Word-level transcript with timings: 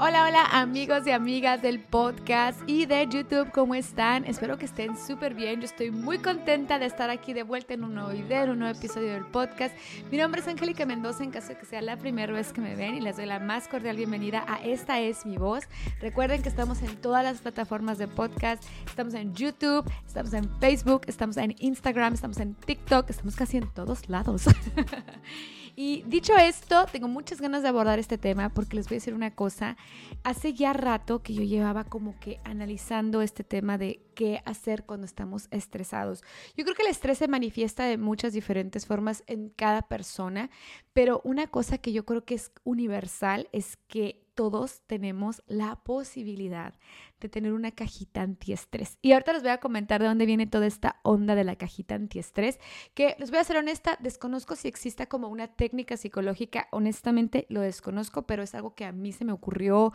Hola, 0.00 0.26
hola 0.28 0.44
amigos 0.52 1.04
y 1.08 1.10
amigas 1.10 1.60
del 1.60 1.80
podcast 1.80 2.60
y 2.68 2.86
de 2.86 3.08
YouTube, 3.08 3.50
¿cómo 3.50 3.74
están? 3.74 4.24
Espero 4.26 4.56
que 4.56 4.66
estén 4.66 4.96
súper 4.96 5.34
bien. 5.34 5.58
Yo 5.60 5.64
estoy 5.64 5.90
muy 5.90 6.18
contenta 6.18 6.78
de 6.78 6.86
estar 6.86 7.10
aquí 7.10 7.32
de 7.32 7.42
vuelta 7.42 7.74
en 7.74 7.82
un 7.82 7.96
nuevo 7.96 8.10
video, 8.10 8.44
en 8.44 8.50
un 8.50 8.60
nuevo 8.60 8.78
episodio 8.78 9.12
del 9.12 9.24
podcast. 9.24 9.74
Mi 10.12 10.16
nombre 10.16 10.40
es 10.40 10.46
Angélica 10.46 10.86
Mendoza, 10.86 11.24
en 11.24 11.32
caso 11.32 11.48
de 11.48 11.58
que 11.58 11.66
sea 11.66 11.82
la 11.82 11.96
primera 11.96 12.32
vez 12.32 12.52
que 12.52 12.60
me 12.60 12.76
ven 12.76 12.94
y 12.94 13.00
les 13.00 13.16
doy 13.16 13.26
la 13.26 13.40
más 13.40 13.66
cordial 13.66 13.96
bienvenida 13.96 14.44
a 14.46 14.62
Esta 14.64 15.00
es 15.00 15.26
mi 15.26 15.36
voz. 15.36 15.64
Recuerden 16.00 16.42
que 16.42 16.48
estamos 16.48 16.80
en 16.82 16.96
todas 16.98 17.24
las 17.24 17.40
plataformas 17.40 17.98
de 17.98 18.06
podcast, 18.06 18.62
estamos 18.86 19.14
en 19.14 19.34
YouTube, 19.34 19.84
estamos 20.06 20.32
en 20.32 20.48
Facebook, 20.60 21.02
estamos 21.08 21.36
en 21.38 21.56
Instagram, 21.58 22.14
estamos 22.14 22.38
en 22.38 22.54
TikTok, 22.54 23.10
estamos 23.10 23.34
casi 23.34 23.56
en 23.56 23.68
todos 23.74 24.08
lados. 24.08 24.44
Y 25.80 26.02
dicho 26.08 26.36
esto, 26.36 26.86
tengo 26.90 27.06
muchas 27.06 27.40
ganas 27.40 27.62
de 27.62 27.68
abordar 27.68 28.00
este 28.00 28.18
tema 28.18 28.48
porque 28.48 28.74
les 28.74 28.88
voy 28.88 28.96
a 28.96 28.98
decir 28.98 29.14
una 29.14 29.36
cosa. 29.36 29.76
Hace 30.24 30.52
ya 30.52 30.72
rato 30.72 31.22
que 31.22 31.34
yo 31.34 31.44
llevaba 31.44 31.84
como 31.84 32.18
que 32.18 32.40
analizando 32.42 33.22
este 33.22 33.44
tema 33.44 33.78
de 33.78 34.02
qué 34.16 34.42
hacer 34.44 34.82
cuando 34.86 35.06
estamos 35.06 35.46
estresados. 35.52 36.24
Yo 36.56 36.64
creo 36.64 36.74
que 36.74 36.82
el 36.82 36.88
estrés 36.88 37.18
se 37.18 37.28
manifiesta 37.28 37.84
de 37.84 37.96
muchas 37.96 38.32
diferentes 38.32 38.86
formas 38.86 39.22
en 39.28 39.50
cada 39.50 39.82
persona, 39.82 40.50
pero 40.94 41.20
una 41.22 41.46
cosa 41.46 41.78
que 41.78 41.92
yo 41.92 42.04
creo 42.04 42.24
que 42.24 42.34
es 42.34 42.50
universal 42.64 43.48
es 43.52 43.76
que 43.86 44.27
todos 44.38 44.82
tenemos 44.86 45.42
la 45.48 45.82
posibilidad 45.82 46.72
de 47.18 47.28
tener 47.28 47.52
una 47.52 47.72
cajita 47.72 48.22
antiestrés. 48.22 48.96
Y 49.02 49.10
ahorita 49.10 49.32
les 49.32 49.42
voy 49.42 49.50
a 49.50 49.58
comentar 49.58 50.00
de 50.00 50.06
dónde 50.06 50.26
viene 50.26 50.46
toda 50.46 50.68
esta 50.68 51.00
onda 51.02 51.34
de 51.34 51.42
la 51.42 51.56
cajita 51.56 51.96
antiestrés, 51.96 52.60
que 52.94 53.16
les 53.18 53.32
voy 53.32 53.40
a 53.40 53.44
ser 53.44 53.56
honesta, 53.56 53.98
desconozco 54.00 54.54
si 54.54 54.68
exista 54.68 55.06
como 55.06 55.26
una 55.26 55.48
técnica 55.48 55.96
psicológica, 55.96 56.68
honestamente 56.70 57.46
lo 57.48 57.62
desconozco, 57.62 58.28
pero 58.28 58.44
es 58.44 58.54
algo 58.54 58.76
que 58.76 58.84
a 58.84 58.92
mí 58.92 59.10
se 59.10 59.24
me 59.24 59.32
ocurrió 59.32 59.92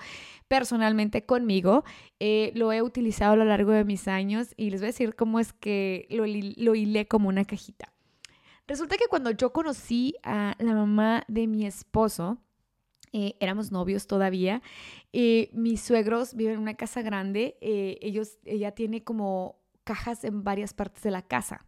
personalmente 0.49 1.25
conmigo. 1.25 1.85
Eh, 2.19 2.51
lo 2.53 2.73
he 2.73 2.81
utilizado 2.81 3.31
a 3.31 3.37
lo 3.37 3.45
largo 3.45 3.71
de 3.71 3.85
mis 3.85 4.09
años 4.09 4.53
y 4.57 4.71
les 4.71 4.81
voy 4.81 4.87
a 4.87 4.91
decir 4.91 5.15
cómo 5.15 5.39
es 5.39 5.53
que 5.53 6.05
lo, 6.09 6.25
lo 6.25 6.75
hilé 6.75 7.07
como 7.07 7.29
una 7.29 7.45
cajita. 7.45 7.93
Resulta 8.67 8.97
que 8.97 9.07
cuando 9.09 9.31
yo 9.31 9.53
conocí 9.53 10.15
a 10.21 10.55
la 10.59 10.73
mamá 10.73 11.23
de 11.29 11.47
mi 11.47 11.65
esposo, 11.65 12.39
eh, 13.13 13.35
éramos 13.39 13.71
novios 13.71 14.07
todavía. 14.07 14.61
Eh, 15.13 15.49
mis 15.53 15.81
suegros 15.81 16.33
viven 16.33 16.55
en 16.55 16.59
una 16.59 16.73
casa 16.73 17.01
grande. 17.03 17.57
Eh, 17.61 17.99
ellos, 18.01 18.39
ella 18.43 18.71
tiene 18.71 19.03
como 19.03 19.59
cajas 19.83 20.23
en 20.23 20.43
varias 20.43 20.73
partes 20.73 21.03
de 21.03 21.11
la 21.11 21.21
casa. 21.21 21.65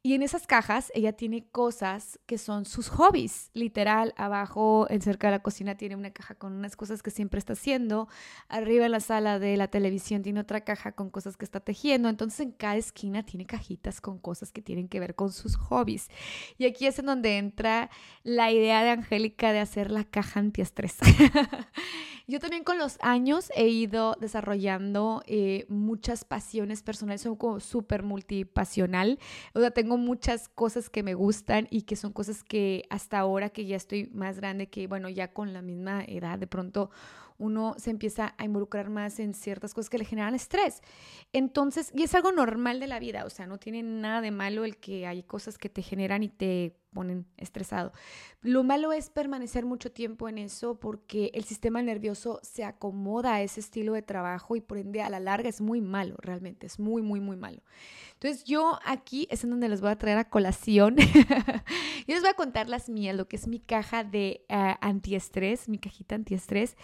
Y 0.00 0.14
en 0.14 0.22
esas 0.22 0.46
cajas 0.46 0.92
ella 0.94 1.12
tiene 1.12 1.48
cosas 1.48 2.20
que 2.26 2.38
son 2.38 2.64
sus 2.66 2.88
hobbies. 2.88 3.50
Literal, 3.52 4.14
abajo, 4.16 4.86
en 4.90 5.02
cerca 5.02 5.26
de 5.26 5.32
la 5.32 5.42
cocina, 5.42 5.76
tiene 5.76 5.96
una 5.96 6.12
caja 6.12 6.36
con 6.36 6.52
unas 6.52 6.76
cosas 6.76 7.02
que 7.02 7.10
siempre 7.10 7.38
está 7.38 7.54
haciendo. 7.54 8.08
Arriba 8.48 8.86
en 8.86 8.92
la 8.92 9.00
sala 9.00 9.40
de 9.40 9.56
la 9.56 9.68
televisión 9.68 10.22
tiene 10.22 10.38
otra 10.40 10.60
caja 10.60 10.92
con 10.92 11.10
cosas 11.10 11.36
que 11.36 11.44
está 11.44 11.58
tejiendo. 11.58 12.08
Entonces 12.08 12.40
en 12.40 12.52
cada 12.52 12.76
esquina 12.76 13.24
tiene 13.24 13.44
cajitas 13.44 14.00
con 14.00 14.18
cosas 14.18 14.52
que 14.52 14.62
tienen 14.62 14.88
que 14.88 15.00
ver 15.00 15.16
con 15.16 15.32
sus 15.32 15.56
hobbies. 15.56 16.08
Y 16.58 16.66
aquí 16.66 16.86
es 16.86 17.00
en 17.00 17.06
donde 17.06 17.36
entra 17.36 17.90
la 18.22 18.52
idea 18.52 18.84
de 18.84 18.90
Angélica 18.90 19.52
de 19.52 19.58
hacer 19.58 19.90
la 19.90 20.04
caja 20.04 20.38
antiestrés. 20.38 20.96
Yo 22.30 22.40
también 22.40 22.62
con 22.62 22.76
los 22.76 22.98
años 23.00 23.50
he 23.56 23.68
ido 23.68 24.14
desarrollando 24.20 25.22
eh, 25.24 25.64
muchas 25.70 26.26
pasiones 26.26 26.82
personales, 26.82 27.22
soy 27.22 27.34
como 27.38 27.58
súper 27.58 28.02
multipasional, 28.02 29.18
o 29.54 29.60
sea, 29.60 29.70
tengo 29.70 29.87
muchas 29.96 30.48
cosas 30.48 30.90
que 30.90 31.02
me 31.02 31.14
gustan 31.14 31.66
y 31.70 31.82
que 31.82 31.96
son 31.96 32.12
cosas 32.12 32.42
que 32.42 32.84
hasta 32.90 33.18
ahora 33.18 33.50
que 33.50 33.64
ya 33.64 33.76
estoy 33.76 34.10
más 34.12 34.36
grande, 34.36 34.68
que 34.68 34.86
bueno, 34.86 35.08
ya 35.08 35.32
con 35.32 35.52
la 35.52 35.62
misma 35.62 36.04
edad 36.04 36.38
de 36.38 36.46
pronto 36.46 36.90
uno 37.38 37.74
se 37.78 37.90
empieza 37.90 38.34
a 38.36 38.44
involucrar 38.44 38.90
más 38.90 39.18
en 39.20 39.34
ciertas 39.34 39.74
cosas 39.74 39.88
que 39.88 39.98
le 39.98 40.04
generan 40.04 40.34
estrés. 40.34 40.82
Entonces, 41.32 41.90
y 41.94 42.02
es 42.02 42.14
algo 42.14 42.32
normal 42.32 42.80
de 42.80 42.86
la 42.86 42.98
vida, 42.98 43.24
o 43.24 43.30
sea, 43.30 43.46
no 43.46 43.58
tiene 43.58 43.82
nada 43.82 44.20
de 44.20 44.30
malo 44.30 44.64
el 44.64 44.76
que 44.76 45.06
hay 45.06 45.22
cosas 45.22 45.58
que 45.58 45.68
te 45.68 45.82
generan 45.82 46.22
y 46.22 46.28
te 46.28 46.76
ponen 46.92 47.26
estresado. 47.36 47.92
Lo 48.40 48.64
malo 48.64 48.92
es 48.92 49.10
permanecer 49.10 49.66
mucho 49.66 49.92
tiempo 49.92 50.28
en 50.28 50.38
eso 50.38 50.80
porque 50.80 51.30
el 51.34 51.44
sistema 51.44 51.82
nervioso 51.82 52.40
se 52.42 52.64
acomoda 52.64 53.34
a 53.34 53.42
ese 53.42 53.60
estilo 53.60 53.92
de 53.92 54.02
trabajo 54.02 54.56
y 54.56 54.60
por 54.60 54.78
ende 54.78 55.02
a 55.02 55.10
la 55.10 55.20
larga 55.20 55.48
es 55.48 55.60
muy 55.60 55.80
malo, 55.80 56.16
realmente, 56.18 56.66
es 56.66 56.78
muy, 56.78 57.02
muy, 57.02 57.20
muy 57.20 57.36
malo. 57.36 57.62
Entonces 58.14 58.44
yo 58.44 58.78
aquí 58.84 59.28
es 59.30 59.44
en 59.44 59.50
donde 59.50 59.68
les 59.68 59.80
voy 59.80 59.90
a 59.90 59.98
traer 59.98 60.18
a 60.18 60.28
colación. 60.28 60.96
yo 62.08 62.14
les 62.14 62.20
voy 62.20 62.30
a 62.30 62.34
contar 62.34 62.68
las 62.68 62.88
mías, 62.88 63.14
lo 63.14 63.28
que 63.28 63.36
es 63.36 63.46
mi 63.46 63.60
caja 63.60 64.02
de 64.02 64.44
uh, 64.48 64.74
antiestrés, 64.80 65.68
mi 65.68 65.78
cajita 65.78 66.16
antiestrés. 66.16 66.76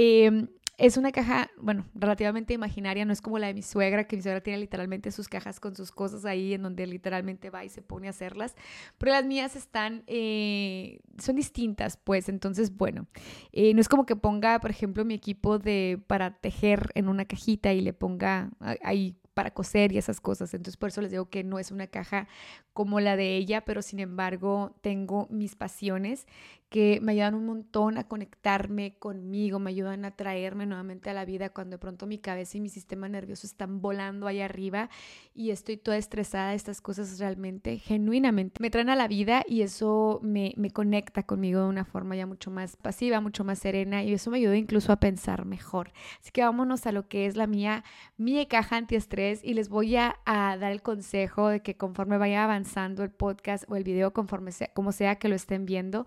Eh, 0.00 0.46
es 0.76 0.96
una 0.96 1.10
caja, 1.10 1.50
bueno, 1.60 1.84
relativamente 1.92 2.54
imaginaria, 2.54 3.04
no 3.04 3.12
es 3.12 3.20
como 3.20 3.40
la 3.40 3.48
de 3.48 3.54
mi 3.54 3.62
suegra, 3.62 4.04
que 4.04 4.14
mi 4.14 4.22
suegra 4.22 4.40
tiene 4.40 4.60
literalmente 4.60 5.10
sus 5.10 5.28
cajas 5.28 5.58
con 5.58 5.74
sus 5.74 5.90
cosas 5.90 6.24
ahí, 6.24 6.54
en 6.54 6.62
donde 6.62 6.86
literalmente 6.86 7.50
va 7.50 7.64
y 7.64 7.68
se 7.68 7.82
pone 7.82 8.06
a 8.06 8.10
hacerlas, 8.10 8.54
pero 8.96 9.10
las 9.10 9.24
mías 9.24 9.56
están, 9.56 10.04
eh, 10.06 11.00
son 11.18 11.34
distintas, 11.34 11.96
pues, 11.96 12.28
entonces, 12.28 12.76
bueno, 12.76 13.08
eh, 13.50 13.74
no 13.74 13.80
es 13.80 13.88
como 13.88 14.06
que 14.06 14.14
ponga, 14.14 14.60
por 14.60 14.70
ejemplo, 14.70 15.04
mi 15.04 15.14
equipo 15.14 15.58
de, 15.58 16.00
para 16.06 16.38
tejer 16.38 16.92
en 16.94 17.08
una 17.08 17.24
cajita 17.24 17.72
y 17.72 17.80
le 17.80 17.92
ponga 17.92 18.50
ahí 18.84 19.16
para 19.38 19.52
coser 19.52 19.92
y 19.92 19.98
esas 19.98 20.20
cosas. 20.20 20.52
Entonces 20.52 20.76
por 20.76 20.88
eso 20.88 21.00
les 21.00 21.12
digo 21.12 21.30
que 21.30 21.44
no 21.44 21.60
es 21.60 21.70
una 21.70 21.86
caja 21.86 22.26
como 22.72 22.98
la 22.98 23.14
de 23.14 23.36
ella, 23.36 23.64
pero 23.64 23.82
sin 23.82 24.00
embargo 24.00 24.74
tengo 24.80 25.28
mis 25.30 25.54
pasiones 25.54 26.26
que 26.68 27.00
me 27.02 27.12
ayudan 27.12 27.34
un 27.34 27.46
montón 27.46 27.96
a 27.96 28.04
conectarme 28.04 28.94
conmigo, 28.98 29.58
me 29.58 29.70
ayudan 29.70 30.04
a 30.04 30.10
traerme 30.10 30.66
nuevamente 30.66 31.08
a 31.08 31.14
la 31.14 31.24
vida 31.24 31.48
cuando 31.50 31.76
de 31.76 31.78
pronto 31.78 32.06
mi 32.06 32.18
cabeza 32.18 32.58
y 32.58 32.60
mi 32.60 32.68
sistema 32.68 33.08
nervioso 33.08 33.46
están 33.46 33.80
volando 33.80 34.26
ahí 34.26 34.40
arriba 34.40 34.90
y 35.34 35.50
estoy 35.50 35.78
toda 35.78 35.96
estresada, 35.96 36.54
estas 36.54 36.80
cosas 36.80 37.18
realmente, 37.18 37.78
genuinamente, 37.78 38.60
me 38.60 38.70
traen 38.70 38.90
a 38.90 38.96
la 38.96 39.08
vida 39.08 39.44
y 39.48 39.62
eso 39.62 40.20
me, 40.22 40.52
me 40.56 40.70
conecta 40.70 41.22
conmigo 41.22 41.62
de 41.62 41.68
una 41.68 41.84
forma 41.84 42.16
ya 42.16 42.26
mucho 42.26 42.50
más 42.50 42.76
pasiva, 42.76 43.20
mucho 43.20 43.44
más 43.44 43.58
serena 43.58 44.02
y 44.02 44.12
eso 44.12 44.30
me 44.30 44.38
ayuda 44.38 44.56
incluso 44.56 44.92
a 44.92 44.96
pensar 44.96 45.46
mejor. 45.46 45.92
Así 46.20 46.30
que 46.32 46.42
vámonos 46.42 46.86
a 46.86 46.92
lo 46.92 47.08
que 47.08 47.26
es 47.26 47.36
la 47.36 47.46
mía, 47.46 47.82
mi 48.16 48.44
caja 48.46 48.76
antiestrés 48.76 49.42
y 49.42 49.54
les 49.54 49.68
voy 49.68 49.96
a, 49.96 50.16
a 50.26 50.56
dar 50.58 50.72
el 50.72 50.82
consejo 50.82 51.48
de 51.48 51.60
que 51.60 51.76
conforme 51.76 52.18
vaya 52.18 52.44
avanzando 52.44 53.02
el 53.02 53.10
podcast 53.10 53.64
o 53.68 53.76
el 53.76 53.84
video, 53.84 54.12
conforme 54.12 54.52
sea, 54.52 54.68
como 54.74 54.92
sea 54.92 55.16
que 55.16 55.28
lo 55.28 55.34
estén 55.34 55.64
viendo, 55.64 56.06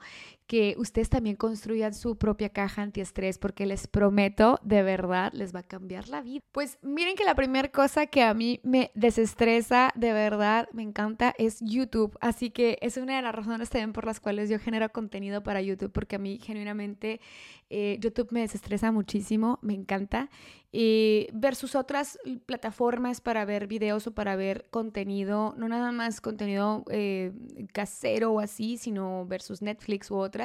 que 0.52 0.76
ustedes 0.78 1.08
también 1.08 1.38
construyan 1.38 1.94
su 1.94 2.18
propia 2.18 2.50
caja 2.50 2.82
antiestrés 2.82 3.38
porque 3.38 3.66
les 3.66 3.88
prometo, 3.88 4.60
de 4.64 4.84
verdad, 4.84 5.32
les 5.32 5.56
va 5.56 5.62
a 5.62 5.64
cambiar 5.64 6.10
la 6.10 6.22
vida. 6.22 6.42
Pues 6.52 6.78
miren 6.82 7.16
que 7.16 7.24
la 7.24 7.36
primera 7.36 7.72
cosa 7.72 8.08
que 8.08 8.22
a 8.22 8.34
mí 8.34 8.60
me 8.62 8.92
desestresa, 8.94 9.94
de 9.96 10.12
verdad, 10.12 10.68
me 10.74 10.84
encanta, 10.84 11.34
es 11.38 11.62
YouTube. 11.62 12.18
Así 12.20 12.50
que 12.50 12.78
es 12.82 12.98
una 12.98 13.16
de 13.16 13.22
las 13.22 13.34
razones 13.34 13.70
también 13.70 13.94
por 13.94 14.06
las 14.06 14.20
cuales 14.20 14.50
yo 14.50 14.60
genero 14.60 14.90
contenido 14.90 15.42
para 15.42 15.62
YouTube 15.62 15.94
porque 15.94 16.18
a 16.18 16.20
mí 16.20 16.38
genuinamente 16.44 17.22
eh, 17.70 17.98
YouTube 18.02 18.34
me 18.34 18.42
desestresa 18.42 18.92
muchísimo, 18.92 19.58
me 19.62 19.74
encanta. 19.74 20.30
Y 20.74 21.28
versus 21.34 21.76
otras 21.76 22.18
plataformas 22.46 23.20
para 23.20 23.44
ver 23.44 23.68
videos 23.68 24.08
o 24.08 24.12
para 24.14 24.38
ver 24.38 24.68
contenido, 24.70 25.54
no 25.58 25.68
nada 25.68 25.92
más 25.92 26.22
contenido 26.22 26.86
eh, 26.90 27.34
casero 27.74 28.32
o 28.32 28.40
así, 28.40 28.78
sino 28.78 29.26
versus 29.26 29.62
Netflix 29.62 30.10
u 30.12 30.16
otras. 30.16 30.41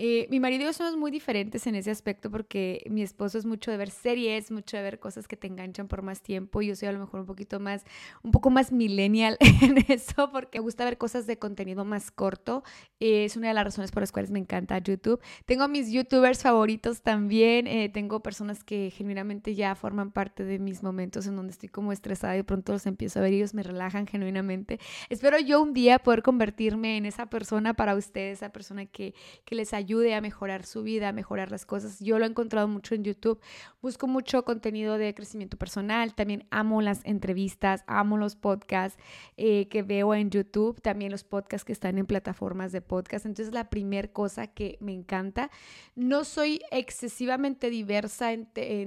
Eh, 0.00 0.28
mi 0.30 0.38
marido 0.38 0.62
y 0.62 0.66
yo 0.66 0.72
somos 0.72 0.96
muy 0.96 1.10
diferentes 1.10 1.66
en 1.66 1.74
ese 1.74 1.90
aspecto 1.90 2.30
porque 2.30 2.84
mi 2.88 3.02
esposo 3.02 3.36
es 3.36 3.44
mucho 3.44 3.72
de 3.72 3.76
ver 3.76 3.90
series, 3.90 4.52
mucho 4.52 4.76
de 4.76 4.84
ver 4.84 5.00
cosas 5.00 5.26
que 5.26 5.36
te 5.36 5.48
enganchan 5.48 5.88
por 5.88 6.02
más 6.02 6.22
tiempo. 6.22 6.62
Yo 6.62 6.76
soy 6.76 6.86
a 6.86 6.92
lo 6.92 7.00
mejor 7.00 7.20
un 7.20 7.26
poquito 7.26 7.58
más, 7.58 7.84
un 8.22 8.30
poco 8.30 8.48
más 8.48 8.70
millennial 8.70 9.36
en 9.60 9.84
eso 9.88 10.30
porque 10.30 10.60
me 10.60 10.62
gusta 10.62 10.84
ver 10.84 10.98
cosas 10.98 11.26
de 11.26 11.36
contenido 11.36 11.84
más 11.84 12.12
corto. 12.12 12.62
Eh, 13.00 13.24
es 13.24 13.36
una 13.36 13.48
de 13.48 13.54
las 13.54 13.64
razones 13.64 13.90
por 13.90 14.04
las 14.04 14.12
cuales 14.12 14.30
me 14.30 14.38
encanta 14.38 14.78
YouTube. 14.78 15.20
Tengo 15.46 15.66
mis 15.66 15.90
youtubers 15.90 16.42
favoritos 16.42 17.02
también. 17.02 17.66
Eh, 17.66 17.88
tengo 17.88 18.20
personas 18.22 18.62
que 18.62 18.92
genuinamente 18.96 19.56
ya 19.56 19.74
forman 19.74 20.12
parte 20.12 20.44
de 20.44 20.60
mis 20.60 20.84
momentos 20.84 21.26
en 21.26 21.34
donde 21.34 21.50
estoy 21.50 21.70
como 21.70 21.90
estresada 21.90 22.34
y 22.34 22.38
de 22.38 22.44
pronto 22.44 22.70
los 22.70 22.86
empiezo 22.86 23.18
a 23.18 23.22
ver 23.22 23.32
y 23.32 23.36
ellos 23.38 23.52
me 23.52 23.64
relajan 23.64 24.06
genuinamente. 24.06 24.78
Espero 25.08 25.40
yo 25.40 25.60
un 25.60 25.72
día 25.72 25.98
poder 25.98 26.22
convertirme 26.22 26.96
en 26.96 27.04
esa 27.04 27.26
persona 27.26 27.74
para 27.74 27.96
ustedes, 27.96 28.38
esa 28.38 28.50
persona 28.50 28.86
que, 28.86 29.12
que 29.44 29.54
les 29.54 29.74
ayude 29.74 30.14
a 30.14 30.20
mejorar 30.20 30.64
su 30.64 30.82
vida, 30.82 31.08
a 31.08 31.12
mejorar 31.12 31.50
las 31.50 31.66
cosas. 31.66 32.00
Yo 32.00 32.18
lo 32.18 32.24
he 32.24 32.28
encontrado 32.28 32.68
mucho 32.68 32.94
en 32.94 33.04
YouTube. 33.04 33.40
Busco 33.80 34.06
mucho 34.06 34.44
contenido 34.44 34.98
de 34.98 35.14
crecimiento 35.14 35.56
personal. 35.56 36.14
También 36.14 36.46
amo 36.50 36.82
las 36.82 37.04
entrevistas, 37.04 37.84
amo 37.86 38.16
los 38.16 38.36
podcasts 38.36 38.98
eh, 39.36 39.68
que 39.68 39.82
veo 39.82 40.14
en 40.14 40.30
YouTube. 40.30 40.80
También 40.80 41.10
los 41.10 41.24
podcasts 41.24 41.64
que 41.64 41.72
están 41.72 41.98
en 41.98 42.06
plataformas 42.06 42.72
de 42.72 42.80
podcast. 42.80 43.26
Entonces, 43.26 43.52
la 43.52 43.70
primera 43.70 44.08
cosa 44.08 44.46
que 44.46 44.76
me 44.80 44.92
encanta, 44.92 45.50
no 45.94 46.24
soy 46.24 46.60
excesivamente 46.70 47.70
diversa 47.70 48.32
en, 48.32 48.46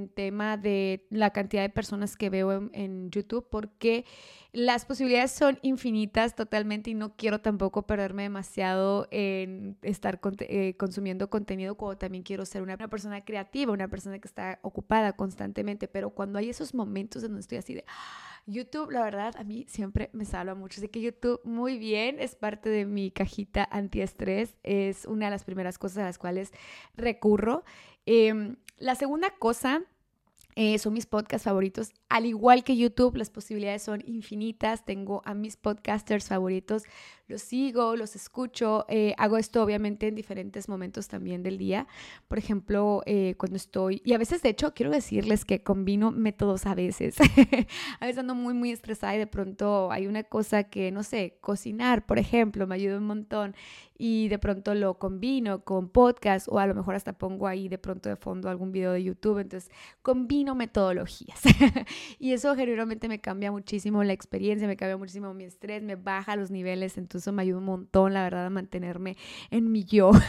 tema 0.09 0.57
de 0.57 1.05
la 1.09 1.31
cantidad 1.31 1.61
de 1.61 1.69
personas 1.69 2.15
que 2.15 2.29
veo 2.29 2.69
en, 2.73 3.09
YouTube 3.11 3.47
porque 3.49 4.05
las 4.53 4.85
posibilidades 4.85 5.31
son 5.31 5.59
infinitas 5.61 6.35
totalmente 6.35 6.89
y 6.89 6.93
no 6.93 7.15
quiero 7.15 7.39
tampoco 7.39 7.83
perderme 7.83 8.23
demasiado 8.23 9.07
en 9.09 9.77
estar 9.81 10.19
eh, 10.39 10.75
consumiendo 10.77 11.29
contenido 11.29 11.75
como 11.75 11.97
también 11.97 12.23
quiero 12.23 12.45
ser 12.45 12.61
una, 12.61 12.77
persona 12.77 13.23
creativa, 13.23 13.71
una 13.71 13.87
persona 13.87 14.19
que 14.19 14.27
está 14.27 14.59
ocupada 14.61 15.13
constantemente, 15.13 15.87
pero 15.87 16.09
cuando 16.09 16.37
hay 16.37 16.49
esos 16.49 16.73
momentos 16.73 17.23
en 17.23 17.29
donde 17.29 17.41
estoy 17.41 17.57
así 17.59 17.73
de... 17.75 17.85
YouTube, 18.47 18.89
la 18.89 19.03
verdad, 19.03 19.35
a 19.37 19.43
mí 19.43 19.65
siempre 19.69 20.09
me 20.13 20.25
salva 20.25 20.55
mucho. 20.55 20.81
Así 20.81 20.89
que 20.89 20.99
YouTube, 20.99 21.39
muy 21.43 21.77
bien, 21.77 22.19
es 22.19 22.35
parte 22.35 22.69
de 22.69 22.87
mi 22.87 23.11
cajita 23.11 23.67
antiestrés. 23.71 24.57
Es 24.63 25.05
una 25.05 25.25
de 25.25 25.31
las 25.31 25.43
primeras 25.43 25.77
cosas 25.77 25.99
a 25.99 26.05
las 26.05 26.17
cuales 26.17 26.51
recurro. 26.95 27.63
Em, 28.07 28.55
la 28.77 28.95
segunda 28.95 29.29
cosa 29.37 29.83
eh, 30.55 30.77
son 30.79 30.93
mis 30.93 31.05
podcasts 31.05 31.45
favoritos. 31.45 31.91
Al 32.09 32.25
igual 32.25 32.63
que 32.63 32.77
YouTube, 32.77 33.15
las 33.15 33.29
posibilidades 33.29 33.83
son 33.83 34.03
infinitas. 34.05 34.85
Tengo 34.85 35.21
a 35.25 35.33
mis 35.33 35.57
podcasters 35.57 36.27
favoritos 36.27 36.83
los 37.31 37.41
sigo, 37.41 37.95
los 37.95 38.15
escucho. 38.15 38.85
Eh, 38.89 39.15
hago 39.17 39.37
esto 39.37 39.63
obviamente 39.63 40.07
en 40.07 40.15
diferentes 40.15 40.69
momentos 40.69 41.07
también 41.07 41.41
del 41.41 41.57
día. 41.57 41.87
Por 42.27 42.37
ejemplo, 42.37 43.01
eh, 43.05 43.35
cuando 43.37 43.57
estoy, 43.57 44.01
y 44.05 44.13
a 44.13 44.17
veces 44.17 44.43
de 44.43 44.49
hecho 44.49 44.73
quiero 44.73 44.91
decirles 44.91 45.45
que 45.45 45.63
combino 45.63 46.11
métodos 46.11 46.65
a 46.65 46.75
veces. 46.75 47.15
a 47.99 48.05
veces 48.05 48.19
ando 48.19 48.35
muy, 48.35 48.53
muy 48.53 48.71
estresada 48.71 49.15
y 49.15 49.19
de 49.19 49.27
pronto 49.27 49.91
hay 49.91 50.07
una 50.07 50.23
cosa 50.23 50.65
que, 50.65 50.91
no 50.91 51.03
sé, 51.03 51.37
cocinar, 51.41 52.05
por 52.05 52.19
ejemplo, 52.19 52.67
me 52.67 52.75
ayuda 52.75 52.97
un 52.97 53.07
montón 53.07 53.55
y 54.03 54.29
de 54.29 54.39
pronto 54.39 54.73
lo 54.73 54.97
combino 54.97 55.63
con 55.63 55.87
podcast 55.87 56.47
o 56.49 56.57
a 56.57 56.65
lo 56.65 56.73
mejor 56.73 56.95
hasta 56.95 57.13
pongo 57.13 57.45
ahí 57.45 57.69
de 57.69 57.77
pronto 57.77 58.09
de 58.09 58.15
fondo 58.15 58.49
algún 58.49 58.71
video 58.71 58.93
de 58.93 59.03
YouTube. 59.03 59.37
Entonces, 59.37 59.69
combino 60.01 60.55
metodologías 60.55 61.39
y 62.19 62.33
eso 62.33 62.55
generalmente 62.55 63.07
me 63.07 63.21
cambia 63.21 63.51
muchísimo 63.51 64.03
la 64.03 64.13
experiencia, 64.13 64.67
me 64.67 64.75
cambia 64.75 64.97
muchísimo 64.97 65.35
mi 65.35 65.43
estrés, 65.43 65.83
me 65.83 65.97
baja 65.97 66.35
los 66.35 66.49
niveles. 66.49 66.97
Entonces, 66.97 67.20
eso 67.21 67.31
me 67.31 67.43
ayuda 67.43 67.59
un 67.59 67.65
montón, 67.65 68.13
la 68.13 68.23
verdad, 68.23 68.45
a 68.45 68.49
mantenerme 68.49 69.15
en 69.49 69.71
mi 69.71 69.85
yo. 69.85 70.11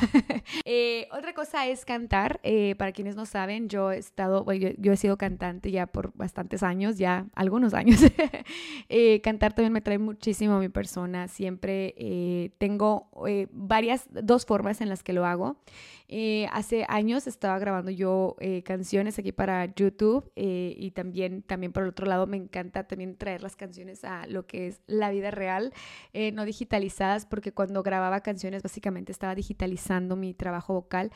Eh, 0.64 1.08
otra 1.12 1.34
cosa 1.34 1.66
es 1.66 1.84
cantar. 1.84 2.40
Eh, 2.42 2.74
para 2.76 2.92
quienes 2.92 3.16
no 3.16 3.26
saben, 3.26 3.68
yo 3.68 3.90
he 3.90 3.98
estado, 3.98 4.44
yo, 4.52 4.92
he 4.92 4.96
sido 4.96 5.16
cantante 5.16 5.70
ya 5.70 5.86
por 5.86 6.12
bastantes 6.14 6.62
años, 6.62 6.98
ya 6.98 7.26
algunos 7.34 7.74
años. 7.74 8.00
Eh, 8.88 9.20
cantar 9.22 9.54
también 9.54 9.72
me 9.72 9.80
trae 9.80 9.98
muchísimo 9.98 10.54
a 10.54 10.58
mi 10.58 10.68
persona. 10.68 11.26
Siempre 11.28 12.52
tengo 12.58 13.08
varias, 13.52 14.06
dos 14.10 14.44
formas 14.44 14.80
en 14.80 14.88
las 14.88 15.02
que 15.02 15.12
lo 15.12 15.24
hago. 15.24 15.56
Eh, 16.14 16.46
hace 16.52 16.84
años 16.90 17.26
estaba 17.26 17.58
grabando 17.58 17.90
yo 17.90 18.36
eh, 18.38 18.62
canciones 18.64 19.18
aquí 19.18 19.32
para 19.32 19.64
YouTube 19.64 20.30
eh, 20.36 20.74
y 20.76 20.90
también, 20.90 21.40
también 21.40 21.72
por 21.72 21.84
el 21.84 21.88
otro 21.88 22.04
lado 22.04 22.26
me 22.26 22.36
encanta 22.36 22.86
también 22.86 23.16
traer 23.16 23.42
las 23.42 23.56
canciones 23.56 24.04
a 24.04 24.26
lo 24.26 24.46
que 24.46 24.66
es 24.66 24.82
la 24.86 25.10
vida 25.10 25.30
real, 25.30 25.72
no 26.34 26.44
digitalizadas, 26.44 27.24
porque 27.24 27.52
cuando 27.52 27.82
grababa 27.82 28.20
canciones 28.20 28.62
básicamente 28.62 29.10
estaba 29.10 29.34
digitalizando 29.34 30.14
mi 30.14 30.34
trabajo 30.34 30.74
vocal, 30.74 31.12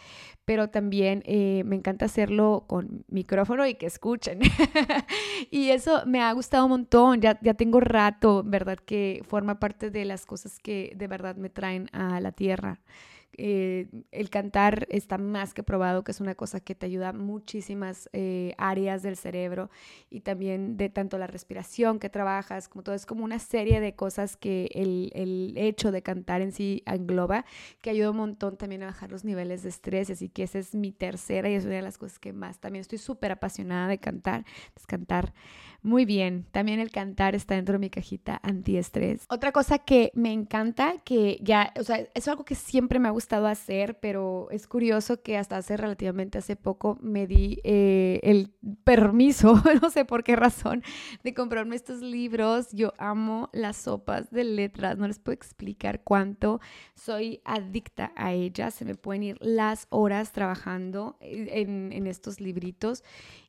pero 0.46 0.70
también 0.70 1.22
me 1.26 1.76
encanta 1.76 2.06
hacerlo 2.06 2.64
con 2.66 3.04
micrófono 3.08 3.66
y 3.66 3.74
que 3.74 3.84
escuchen. 3.84 4.40
y 5.50 5.70
eso 5.70 6.04
me 6.06 6.22
ha 6.22 6.32
gustado 6.32 6.64
un 6.64 6.70
montón, 6.70 7.20
ya, 7.20 7.38
ya 7.42 7.52
tengo 7.52 7.80
rato, 7.80 8.42
¿verdad? 8.46 8.78
Que 8.78 9.22
forma 9.28 9.60
parte 9.60 9.90
de 9.90 10.06
las 10.06 10.24
cosas 10.24 10.58
que 10.58 10.94
de 10.96 11.06
verdad 11.06 11.36
me 11.36 11.50
traen 11.50 11.90
a 11.92 12.18
la 12.20 12.32
tierra. 12.32 12.80
Eh, 13.38 13.88
el 14.12 14.30
cantar 14.30 14.86
está 14.90 15.18
más 15.18 15.52
que 15.52 15.62
probado 15.62 16.04
que 16.04 16.12
es 16.12 16.20
una 16.20 16.34
cosa 16.34 16.60
que 16.60 16.74
te 16.74 16.86
ayuda 16.86 17.12
muchísimas 17.12 18.08
eh, 18.14 18.54
áreas 18.56 19.02
del 19.02 19.16
cerebro 19.16 19.70
y 20.08 20.20
también 20.20 20.76
de 20.78 20.88
tanto 20.88 21.18
la 21.18 21.26
respiración 21.26 21.98
que 21.98 22.08
trabajas, 22.08 22.68
como 22.68 22.82
todo, 22.82 22.94
es 22.94 23.04
como 23.04 23.24
una 23.24 23.38
serie 23.38 23.80
de 23.80 23.94
cosas 23.94 24.36
que 24.36 24.70
el, 24.72 25.10
el 25.14 25.52
hecho 25.56 25.92
de 25.92 26.02
cantar 26.02 26.40
en 26.40 26.52
sí 26.52 26.82
engloba, 26.86 27.44
que 27.82 27.90
ayuda 27.90 28.10
un 28.10 28.16
montón 28.16 28.56
también 28.56 28.82
a 28.82 28.86
bajar 28.86 29.10
los 29.10 29.24
niveles 29.24 29.62
de 29.62 29.68
estrés, 29.68 30.08
así 30.10 30.28
que 30.28 30.44
esa 30.44 30.58
es 30.58 30.74
mi 30.74 30.92
tercera 30.92 31.50
y 31.50 31.54
es 31.54 31.66
una 31.66 31.76
de 31.76 31.82
las 31.82 31.98
cosas 31.98 32.18
que 32.18 32.32
más 32.32 32.58
también 32.58 32.80
estoy 32.80 32.98
súper 32.98 33.32
apasionada 33.32 33.88
de 33.88 33.98
cantar, 33.98 34.44
es 34.76 34.86
cantar 34.86 35.34
muy 35.86 36.04
bien, 36.04 36.46
también 36.50 36.80
el 36.80 36.90
cantar 36.90 37.36
está 37.36 37.54
dentro 37.54 37.74
de 37.74 37.78
mi 37.78 37.90
cajita 37.90 38.40
antiestrés. 38.42 39.24
Otra 39.28 39.52
cosa 39.52 39.78
que 39.78 40.10
me 40.14 40.32
encanta, 40.32 40.96
que 41.04 41.38
ya, 41.42 41.72
o 41.78 41.84
sea, 41.84 42.08
es 42.12 42.26
algo 42.26 42.44
que 42.44 42.56
siempre 42.56 42.98
me 42.98 43.06
ha 43.06 43.12
gustado 43.12 43.46
hacer, 43.46 43.96
pero 44.00 44.48
es 44.50 44.66
curioso 44.66 45.22
que 45.22 45.36
hasta 45.36 45.56
hace 45.56 45.76
relativamente 45.76 46.38
hace 46.38 46.56
poco 46.56 46.98
me 47.00 47.28
di 47.28 47.60
eh, 47.62 48.18
el 48.24 48.52
permiso, 48.82 49.62
no 49.80 49.90
sé 49.90 50.04
por 50.04 50.24
qué 50.24 50.34
razón, 50.34 50.82
de 51.22 51.34
comprarme 51.34 51.76
estos 51.76 52.00
libros. 52.00 52.66
Yo 52.72 52.92
amo 52.98 53.48
las 53.52 53.76
sopas 53.76 54.28
de 54.32 54.42
letras, 54.42 54.98
no 54.98 55.06
les 55.06 55.20
puedo 55.20 55.34
explicar 55.34 56.02
cuánto 56.02 56.60
soy 56.96 57.40
adicta 57.44 58.12
a 58.16 58.32
ellas. 58.32 58.74
Se 58.74 58.84
me 58.84 58.96
pueden 58.96 59.22
ir 59.22 59.38
las 59.40 59.86
horas 59.90 60.32
trabajando 60.32 61.16
en, 61.20 61.92
en 61.92 62.08
estos 62.08 62.40
libritos. 62.40 63.04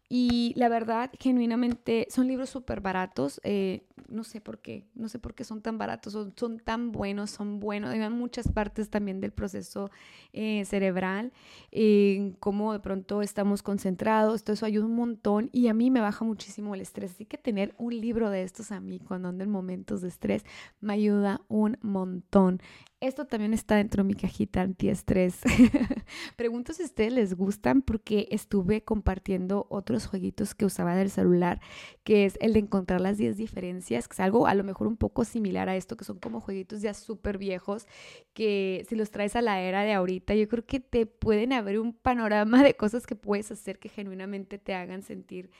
Y 0.09 0.53
la 0.55 0.69
verdad, 0.69 1.11
genuinamente, 1.19 2.07
son 2.09 2.27
libros 2.27 2.49
súper 2.49 2.79
baratos. 2.79 3.41
Eh, 3.43 3.83
no 4.07 4.23
sé 4.23 4.39
por 4.39 4.59
qué, 4.59 4.85
no 4.95 5.09
sé 5.09 5.19
por 5.19 5.35
qué 5.35 5.43
son 5.43 5.61
tan 5.61 5.77
baratos, 5.77 6.13
son, 6.13 6.59
tan 6.59 6.93
buenos, 6.93 7.29
son 7.31 7.59
buenos. 7.59 7.89
Hay 7.91 8.09
muchas 8.09 8.47
partes 8.47 8.89
también 8.89 9.19
del 9.19 9.31
proceso 9.31 9.91
eh, 10.31 10.63
cerebral, 10.65 11.33
en 11.71 12.31
cómo 12.33 12.71
de 12.71 12.79
pronto 12.79 13.21
estamos 13.21 13.63
concentrados, 13.63 14.43
todo 14.43 14.53
eso 14.53 14.65
ayuda 14.65 14.85
un 14.85 14.95
montón 14.95 15.49
y 15.51 15.67
a 15.67 15.73
mí 15.73 15.91
me 15.91 15.99
baja 15.99 16.23
muchísimo 16.23 16.73
el 16.73 16.81
estrés. 16.81 17.11
Así 17.11 17.25
que 17.25 17.37
tener 17.37 17.75
un 17.77 17.99
libro 17.99 18.29
de 18.29 18.43
estos 18.43 18.71
a 18.71 18.79
mí 18.79 18.99
cuando 18.99 19.27
ando 19.27 19.43
en 19.43 19.49
momentos 19.49 20.01
de 20.01 20.07
estrés 20.07 20.45
me 20.79 20.93
ayuda 20.93 21.41
un 21.49 21.77
montón. 21.81 22.61
Esto 22.99 23.25
también 23.25 23.53
está 23.53 23.75
dentro 23.75 24.01
de 24.01 24.07
mi 24.07 24.15
cajita 24.15 24.61
antiestrés. 24.61 25.41
Pregunto 26.35 26.73
si 26.73 26.81
a 26.81 26.85
ustedes 26.85 27.13
les 27.13 27.35
gustan 27.35 27.83
porque 27.83 28.27
estuve 28.31 28.83
compartiendo 28.83 29.67
otros 29.69 30.07
jueguitos 30.07 30.55
que 30.55 30.65
usaba 30.65 30.95
del 30.95 31.11
celular, 31.11 31.61
que 32.03 32.25
es 32.25 32.39
el 32.41 32.53
de 32.53 32.59
encontrar 32.59 32.99
las 32.99 33.19
10 33.19 33.37
diferencias, 33.37 34.07
que 34.07 34.13
es 34.13 34.19
algo 34.19 34.47
a 34.47 34.55
lo 34.55 34.63
mejor 34.63 34.87
un 34.87 34.97
poco 34.97 35.25
similar 35.25 35.69
a 35.69 35.75
esto, 35.75 35.95
que 35.95 36.05
son 36.05 36.17
como 36.17 36.41
jueguitos 36.41 36.81
ya 36.81 36.95
súper 36.95 37.37
viejos, 37.37 37.85
que 38.33 38.83
si 38.89 38.95
los 38.95 39.11
traes 39.11 39.35
a 39.35 39.43
la 39.43 39.61
era 39.61 39.83
de 39.83 39.93
ahorita, 39.93 40.33
yo 40.33 40.47
creo 40.47 40.65
que 40.65 40.79
te 40.79 41.05
pueden 41.05 41.53
abrir 41.53 41.79
un 41.79 41.93
panorama 41.93 42.63
de 42.63 42.73
cosas 42.73 43.05
que 43.05 43.15
puedes 43.15 43.51
hacer 43.51 43.77
que 43.77 43.89
genuinamente 43.89 44.57
te 44.57 44.73
hagan 44.73 45.03
sentir 45.03 45.51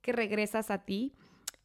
que 0.00 0.10
regresas 0.10 0.72
a 0.72 0.78
ti. 0.84 1.12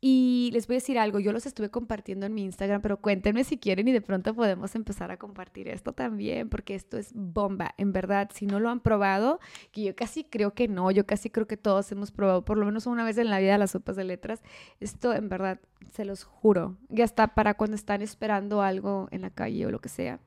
Y 0.02 0.50
les 0.54 0.66
voy 0.68 0.76
a 0.76 0.78
decir 0.78 0.98
algo, 0.98 1.20
yo 1.20 1.34
los 1.34 1.46
estuve 1.46 1.70
compartiendo 1.70 2.26
en 2.26 2.34
mi 2.34 2.44
Instagram, 2.46 2.82
pero 2.82 3.02
cuéntenme 3.02 3.44
si 3.44 3.58
quieren 3.58 3.86
y 3.90 3.92
de 3.92 4.00
pronto 4.00 4.34
podemos 4.34 4.74
empezar 4.76 5.12
a 5.12 5.18
compartir 5.18 5.68
esto 5.68 5.92
también, 5.92 6.48
porque 6.48 6.74
esto 6.74 6.98
es 6.98 7.12
bomba, 7.14 7.74
en 7.78 7.92
verdad, 7.92 8.30
si 8.34 8.46
no 8.46 8.62
lo 8.62 8.70
han 8.70 8.80
probado, 8.80 9.42
que 9.74 9.84
yo 9.84 9.96
casi 9.98 10.24
creo 10.24 10.54
que 10.54 10.70
no, 10.70 10.90
yo 10.92 11.06
casi 11.06 11.30
creo 11.30 11.48
que 11.48 11.58
todos 11.58 11.92
hemos 11.92 12.12
probado 12.12 12.46
por 12.46 12.58
lo 12.58 12.66
menos 12.66 12.86
una 12.88 13.04
vez 13.04 13.18
en 13.18 13.30
la 13.30 13.40
vida 13.40 13.58
las 13.58 13.72
sopas 13.72 13.98
de 13.98 14.06
letras, 14.06 14.42
esto 14.80 15.14
en 15.14 15.28
verdad, 15.28 15.60
se 15.92 16.06
los 16.06 16.24
juro, 16.24 16.78
ya 16.88 17.04
está 17.04 17.36
para 17.36 17.56
cuando 17.56 17.76
están 17.76 18.02
esperando 18.02 18.62
algo 18.62 19.10
en 19.12 19.22
la 19.22 19.32
calle 19.32 19.66
o 19.66 19.72
lo 19.72 19.80
que 19.80 19.90
sea, 19.90 20.20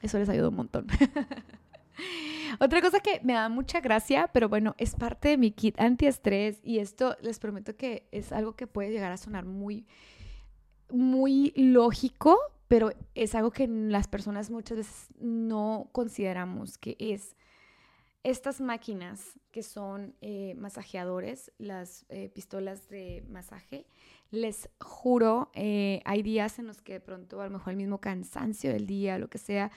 eso 0.00 0.18
les 0.18 0.30
ayuda 0.30 0.48
un 0.48 0.56
montón. 0.56 0.86
Otra 2.60 2.80
cosa 2.80 3.00
que 3.00 3.20
me 3.22 3.34
da 3.34 3.48
mucha 3.48 3.80
gracia, 3.80 4.28
pero 4.32 4.48
bueno, 4.48 4.74
es 4.78 4.94
parte 4.94 5.28
de 5.28 5.38
mi 5.38 5.50
kit 5.50 5.80
antiestrés 5.80 6.60
y 6.62 6.78
esto 6.78 7.16
les 7.20 7.38
prometo 7.38 7.76
que 7.76 8.08
es 8.12 8.32
algo 8.32 8.54
que 8.54 8.66
puede 8.66 8.90
llegar 8.90 9.12
a 9.12 9.16
sonar 9.16 9.44
muy, 9.44 9.86
muy 10.90 11.52
lógico, 11.56 12.38
pero 12.68 12.92
es 13.14 13.34
algo 13.34 13.50
que 13.50 13.66
las 13.68 14.08
personas 14.08 14.50
muchas 14.50 14.78
veces 14.78 15.08
no 15.18 15.88
consideramos 15.92 16.78
que 16.78 16.96
es. 16.98 17.36
Estas 18.22 18.60
máquinas 18.62 19.38
que 19.50 19.62
son 19.62 20.16
eh, 20.22 20.54
masajeadores, 20.56 21.52
las 21.58 22.06
eh, 22.08 22.30
pistolas 22.30 22.88
de 22.88 23.22
masaje, 23.28 23.86
les 24.30 24.70
juro, 24.80 25.50
eh, 25.54 26.00
hay 26.06 26.22
días 26.22 26.58
en 26.58 26.66
los 26.66 26.80
que 26.80 26.94
de 26.94 27.00
pronto 27.00 27.40
a 27.40 27.44
lo 27.44 27.50
mejor 27.50 27.72
el 27.72 27.76
mismo 27.76 28.00
cansancio 28.00 28.72
del 28.72 28.86
día, 28.86 29.18
lo 29.18 29.28
que 29.28 29.38
sea, 29.38 29.70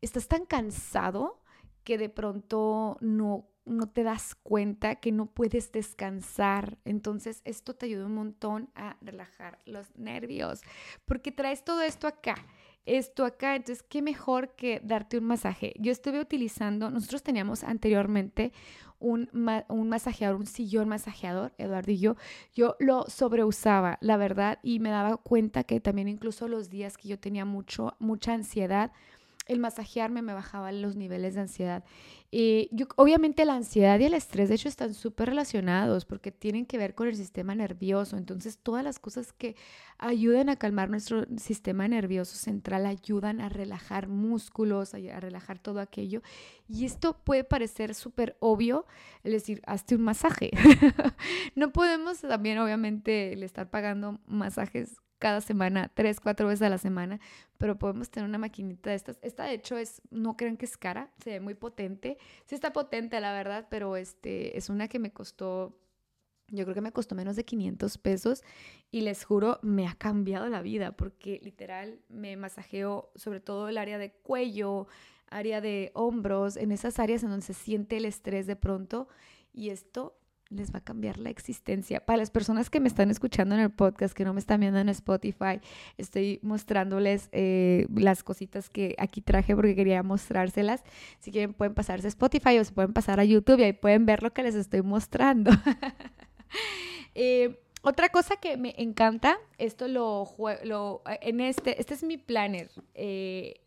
estás 0.00 0.28
tan 0.28 0.46
cansado 0.46 1.40
que 1.84 1.98
de 1.98 2.08
pronto 2.08 2.96
no, 3.00 3.48
no 3.64 3.88
te 3.88 4.02
das 4.02 4.34
cuenta 4.34 4.96
que 4.96 5.12
no 5.12 5.26
puedes 5.26 5.72
descansar. 5.72 6.78
Entonces 6.84 7.42
esto 7.44 7.74
te 7.74 7.86
ayuda 7.86 8.06
un 8.06 8.14
montón 8.14 8.70
a 8.74 8.96
relajar 9.00 9.58
los 9.64 9.94
nervios, 9.96 10.60
porque 11.04 11.32
traes 11.32 11.64
todo 11.64 11.82
esto 11.82 12.06
acá 12.06 12.36
esto 12.88 13.24
acá. 13.24 13.54
Entonces, 13.54 13.82
qué 13.82 14.02
mejor 14.02 14.54
que 14.56 14.80
darte 14.82 15.18
un 15.18 15.24
masaje. 15.24 15.74
Yo 15.78 15.92
estuve 15.92 16.20
utilizando, 16.20 16.90
nosotros 16.90 17.22
teníamos 17.22 17.62
anteriormente 17.62 18.52
un, 18.98 19.30
un, 19.68 19.88
masajeador, 19.88 20.36
un 20.36 20.46
sillón 20.46 20.88
masajeador, 20.88 21.52
Eduardo 21.58 21.92
y 21.92 21.98
yo, 21.98 22.16
yo 22.52 22.76
lo 22.80 23.04
sobreusaba, 23.08 23.98
la 24.00 24.16
verdad, 24.16 24.58
y 24.62 24.80
me 24.80 24.90
daba 24.90 25.18
cuenta 25.18 25.62
que 25.64 25.80
también 25.80 26.08
incluso 26.08 26.48
los 26.48 26.68
días 26.68 26.96
que 26.96 27.08
yo 27.08 27.18
tenía 27.18 27.44
mucho, 27.44 27.94
mucha 28.00 28.32
ansiedad, 28.32 28.90
el 29.48 29.58
masajearme 29.58 30.22
me 30.22 30.34
bajaba 30.34 30.70
los 30.72 30.94
niveles 30.94 31.34
de 31.34 31.40
ansiedad. 31.40 31.84
Y 32.30 32.68
obviamente 32.96 33.46
la 33.46 33.54
ansiedad 33.54 33.98
y 33.98 34.04
el 34.04 34.12
estrés, 34.12 34.50
de 34.50 34.56
hecho, 34.56 34.68
están 34.68 34.92
súper 34.92 35.30
relacionados 35.30 36.04
porque 36.04 36.30
tienen 36.30 36.66
que 36.66 36.76
ver 36.76 36.94
con 36.94 37.08
el 37.08 37.16
sistema 37.16 37.54
nervioso. 37.54 38.18
Entonces, 38.18 38.58
todas 38.58 38.84
las 38.84 38.98
cosas 38.98 39.32
que 39.32 39.56
ayuden 39.96 40.50
a 40.50 40.56
calmar 40.56 40.90
nuestro 40.90 41.24
sistema 41.38 41.88
nervioso 41.88 42.36
central 42.36 42.84
ayudan 42.84 43.40
a 43.40 43.48
relajar 43.48 44.08
músculos, 44.08 44.92
a, 44.92 44.98
relajar 45.20 45.58
todo 45.58 45.80
aquello. 45.80 46.20
Y 46.68 46.84
esto 46.84 47.16
puede 47.24 47.44
parecer 47.44 47.94
súper 47.94 48.36
obvio, 48.40 48.84
es 49.24 49.32
decir, 49.32 49.62
hazte 49.66 49.94
un 49.94 50.02
masaje. 50.02 50.50
no 51.54 51.72
podemos 51.72 52.20
también, 52.20 52.58
obviamente, 52.58 53.34
le 53.36 53.46
estar 53.46 53.70
pagando 53.70 54.20
masajes 54.26 55.00
cada 55.18 55.40
semana, 55.40 55.90
tres, 55.94 56.20
cuatro 56.20 56.48
veces 56.48 56.62
a 56.62 56.70
la 56.70 56.78
semana, 56.78 57.20
pero 57.56 57.78
podemos 57.78 58.10
tener 58.10 58.28
una 58.28 58.38
maquinita 58.38 58.90
de 58.90 58.96
estas. 58.96 59.18
Esta 59.22 59.44
de 59.44 59.54
hecho 59.54 59.76
es, 59.76 60.00
no 60.10 60.36
crean 60.36 60.56
que 60.56 60.66
es 60.66 60.76
cara, 60.76 61.10
se 61.22 61.30
ve 61.30 61.40
muy 61.40 61.54
potente. 61.54 62.18
Sí 62.46 62.54
está 62.54 62.72
potente, 62.72 63.20
la 63.20 63.32
verdad, 63.32 63.66
pero 63.70 63.96
este 63.96 64.56
es 64.56 64.68
una 64.68 64.88
que 64.88 64.98
me 64.98 65.12
costó, 65.12 65.76
yo 66.48 66.64
creo 66.64 66.74
que 66.74 66.80
me 66.80 66.92
costó 66.92 67.14
menos 67.14 67.36
de 67.36 67.44
500 67.44 67.98
pesos 67.98 68.42
y 68.90 69.02
les 69.02 69.24
juro, 69.24 69.58
me 69.62 69.86
ha 69.86 69.94
cambiado 69.94 70.48
la 70.48 70.62
vida 70.62 70.92
porque 70.92 71.40
literal 71.42 72.00
me 72.08 72.36
masajeo 72.36 73.10
sobre 73.16 73.40
todo 73.40 73.68
el 73.68 73.78
área 73.78 73.98
de 73.98 74.12
cuello, 74.12 74.86
área 75.30 75.60
de 75.60 75.90
hombros, 75.94 76.56
en 76.56 76.72
esas 76.72 76.98
áreas 76.98 77.22
en 77.22 77.30
donde 77.30 77.46
se 77.46 77.54
siente 77.54 77.98
el 77.98 78.06
estrés 78.06 78.46
de 78.46 78.56
pronto 78.56 79.08
y 79.52 79.70
esto 79.70 80.17
les 80.50 80.72
va 80.72 80.78
a 80.78 80.84
cambiar 80.84 81.18
la 81.18 81.30
existencia. 81.30 82.04
Para 82.04 82.18
las 82.18 82.30
personas 82.30 82.70
que 82.70 82.80
me 82.80 82.88
están 82.88 83.10
escuchando 83.10 83.54
en 83.54 83.60
el 83.60 83.70
podcast, 83.70 84.14
que 84.14 84.24
no 84.24 84.32
me 84.32 84.40
están 84.40 84.60
viendo 84.60 84.78
en 84.78 84.88
Spotify, 84.88 85.60
estoy 85.96 86.40
mostrándoles 86.42 87.28
eh, 87.32 87.86
las 87.94 88.22
cositas 88.22 88.70
que 88.70 88.94
aquí 88.98 89.20
traje 89.20 89.54
porque 89.54 89.74
quería 89.74 90.02
mostrárselas. 90.02 90.82
Si 91.20 91.30
quieren 91.30 91.52
pueden 91.52 91.74
pasarse 91.74 92.06
a 92.06 92.08
Spotify 92.08 92.58
o 92.58 92.64
se 92.64 92.72
pueden 92.72 92.92
pasar 92.92 93.20
a 93.20 93.24
YouTube 93.24 93.60
y 93.60 93.64
ahí 93.64 93.72
pueden 93.72 94.06
ver 94.06 94.22
lo 94.22 94.32
que 94.32 94.42
les 94.42 94.54
estoy 94.54 94.82
mostrando. 94.82 95.50
eh, 97.14 97.58
otra 97.82 98.08
cosa 98.08 98.36
que 98.36 98.56
me 98.56 98.74
encanta, 98.78 99.38
esto 99.58 99.88
lo, 99.88 100.28
lo 100.64 101.02
en 101.20 101.40
este, 101.40 101.80
este 101.80 101.94
es 101.94 102.02
mi 102.02 102.16
planner. 102.16 102.70
Eh, 102.94 103.60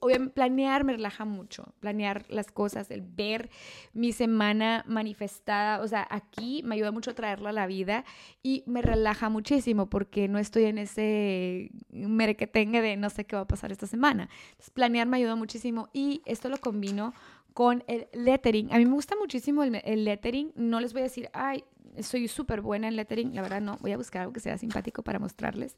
obviamente 0.00 0.34
planear 0.34 0.84
me 0.84 0.92
relaja 0.92 1.24
mucho, 1.24 1.74
planear 1.80 2.24
las 2.28 2.50
cosas, 2.50 2.90
el 2.90 3.02
ver 3.02 3.50
mi 3.92 4.12
semana 4.12 4.84
manifestada, 4.86 5.80
o 5.80 5.88
sea, 5.88 6.06
aquí 6.10 6.62
me 6.64 6.76
ayuda 6.76 6.92
mucho 6.92 7.10
a 7.10 7.14
traerla 7.14 7.50
a 7.50 7.52
la 7.52 7.66
vida 7.66 8.04
y 8.42 8.62
me 8.66 8.82
relaja 8.82 9.28
muchísimo 9.28 9.88
porque 9.88 10.28
no 10.28 10.38
estoy 10.38 10.64
en 10.64 10.78
ese 10.78 11.70
merequetengue 11.90 12.80
de 12.80 12.96
no 12.96 13.10
sé 13.10 13.24
qué 13.24 13.36
va 13.36 13.42
a 13.42 13.48
pasar 13.48 13.72
esta 13.72 13.86
semana. 13.86 14.28
Planear 14.74 15.06
me 15.06 15.16
ayuda 15.16 15.36
muchísimo 15.36 15.88
y 15.92 16.22
esto 16.24 16.48
lo 16.48 16.58
combino 16.58 17.14
con 17.56 17.82
el 17.86 18.06
lettering. 18.12 18.70
A 18.70 18.76
mí 18.76 18.84
me 18.84 18.92
gusta 18.92 19.16
muchísimo 19.16 19.64
el, 19.64 19.80
el 19.82 20.04
lettering. 20.04 20.52
No 20.56 20.78
les 20.78 20.92
voy 20.92 21.00
a 21.00 21.04
decir, 21.04 21.30
ay, 21.32 21.64
soy 22.02 22.28
súper 22.28 22.60
buena 22.60 22.88
en 22.88 22.96
lettering, 22.96 23.34
la 23.34 23.42
verdad 23.42 23.60
no, 23.60 23.78
voy 23.80 23.92
a 23.92 23.96
buscar 23.96 24.22
algo 24.22 24.32
que 24.32 24.40
sea 24.40 24.58
simpático 24.58 25.02
para 25.02 25.18
mostrarles. 25.18 25.76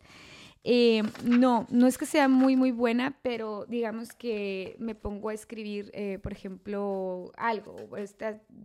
Eh, 0.65 1.03
no, 1.25 1.67
no 1.71 1.87
es 1.87 1.99
que 1.99 2.07
sea 2.07 2.29
muy, 2.29 2.57
muy 2.57 2.73
buena, 2.73 3.19
pero 3.23 3.65
digamos 3.67 4.13
que 4.13 4.77
me 4.79 4.95
pongo 4.95 5.29
a 5.29 5.35
escribir, 5.35 5.91
eh, 5.95 6.19
por 6.23 6.33
ejemplo, 6.33 7.33
algo. 7.37 7.77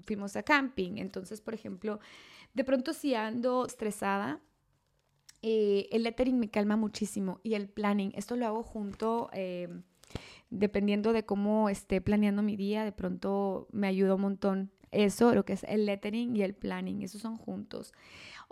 fuimos 0.05 0.35
a 0.35 0.43
camping, 0.43 0.97
entonces, 0.97 1.41
por 1.41 1.53
ejemplo, 1.53 1.99
de 2.53 2.63
pronto 2.63 2.93
si 2.93 3.15
ando 3.15 3.65
estresada, 3.65 4.39
eh, 5.41 5.87
el 5.91 6.03
lettering 6.03 6.39
me 6.39 6.49
calma 6.49 6.77
muchísimo 6.77 7.39
y 7.43 7.53
el 7.53 7.67
planning, 7.67 8.11
esto 8.15 8.35
lo 8.35 8.47
hago 8.47 8.63
junto 8.63 9.29
dependiendo 10.49 11.13
de 11.13 11.25
cómo 11.25 11.69
esté 11.69 11.99
planeando 11.99 12.43
mi 12.43 12.55
día, 12.55 12.83
de 12.83 12.91
pronto 12.91 13.67
me 13.71 13.87
ayuda 13.87 14.15
un 14.15 14.21
montón 14.21 14.71
eso, 14.93 15.33
lo 15.33 15.45
que 15.45 15.53
es 15.53 15.63
el 15.65 15.85
lettering 15.85 16.35
y 16.35 16.43
el 16.43 16.53
planning, 16.53 17.01
esos 17.03 17.21
son 17.21 17.37
juntos. 17.37 17.93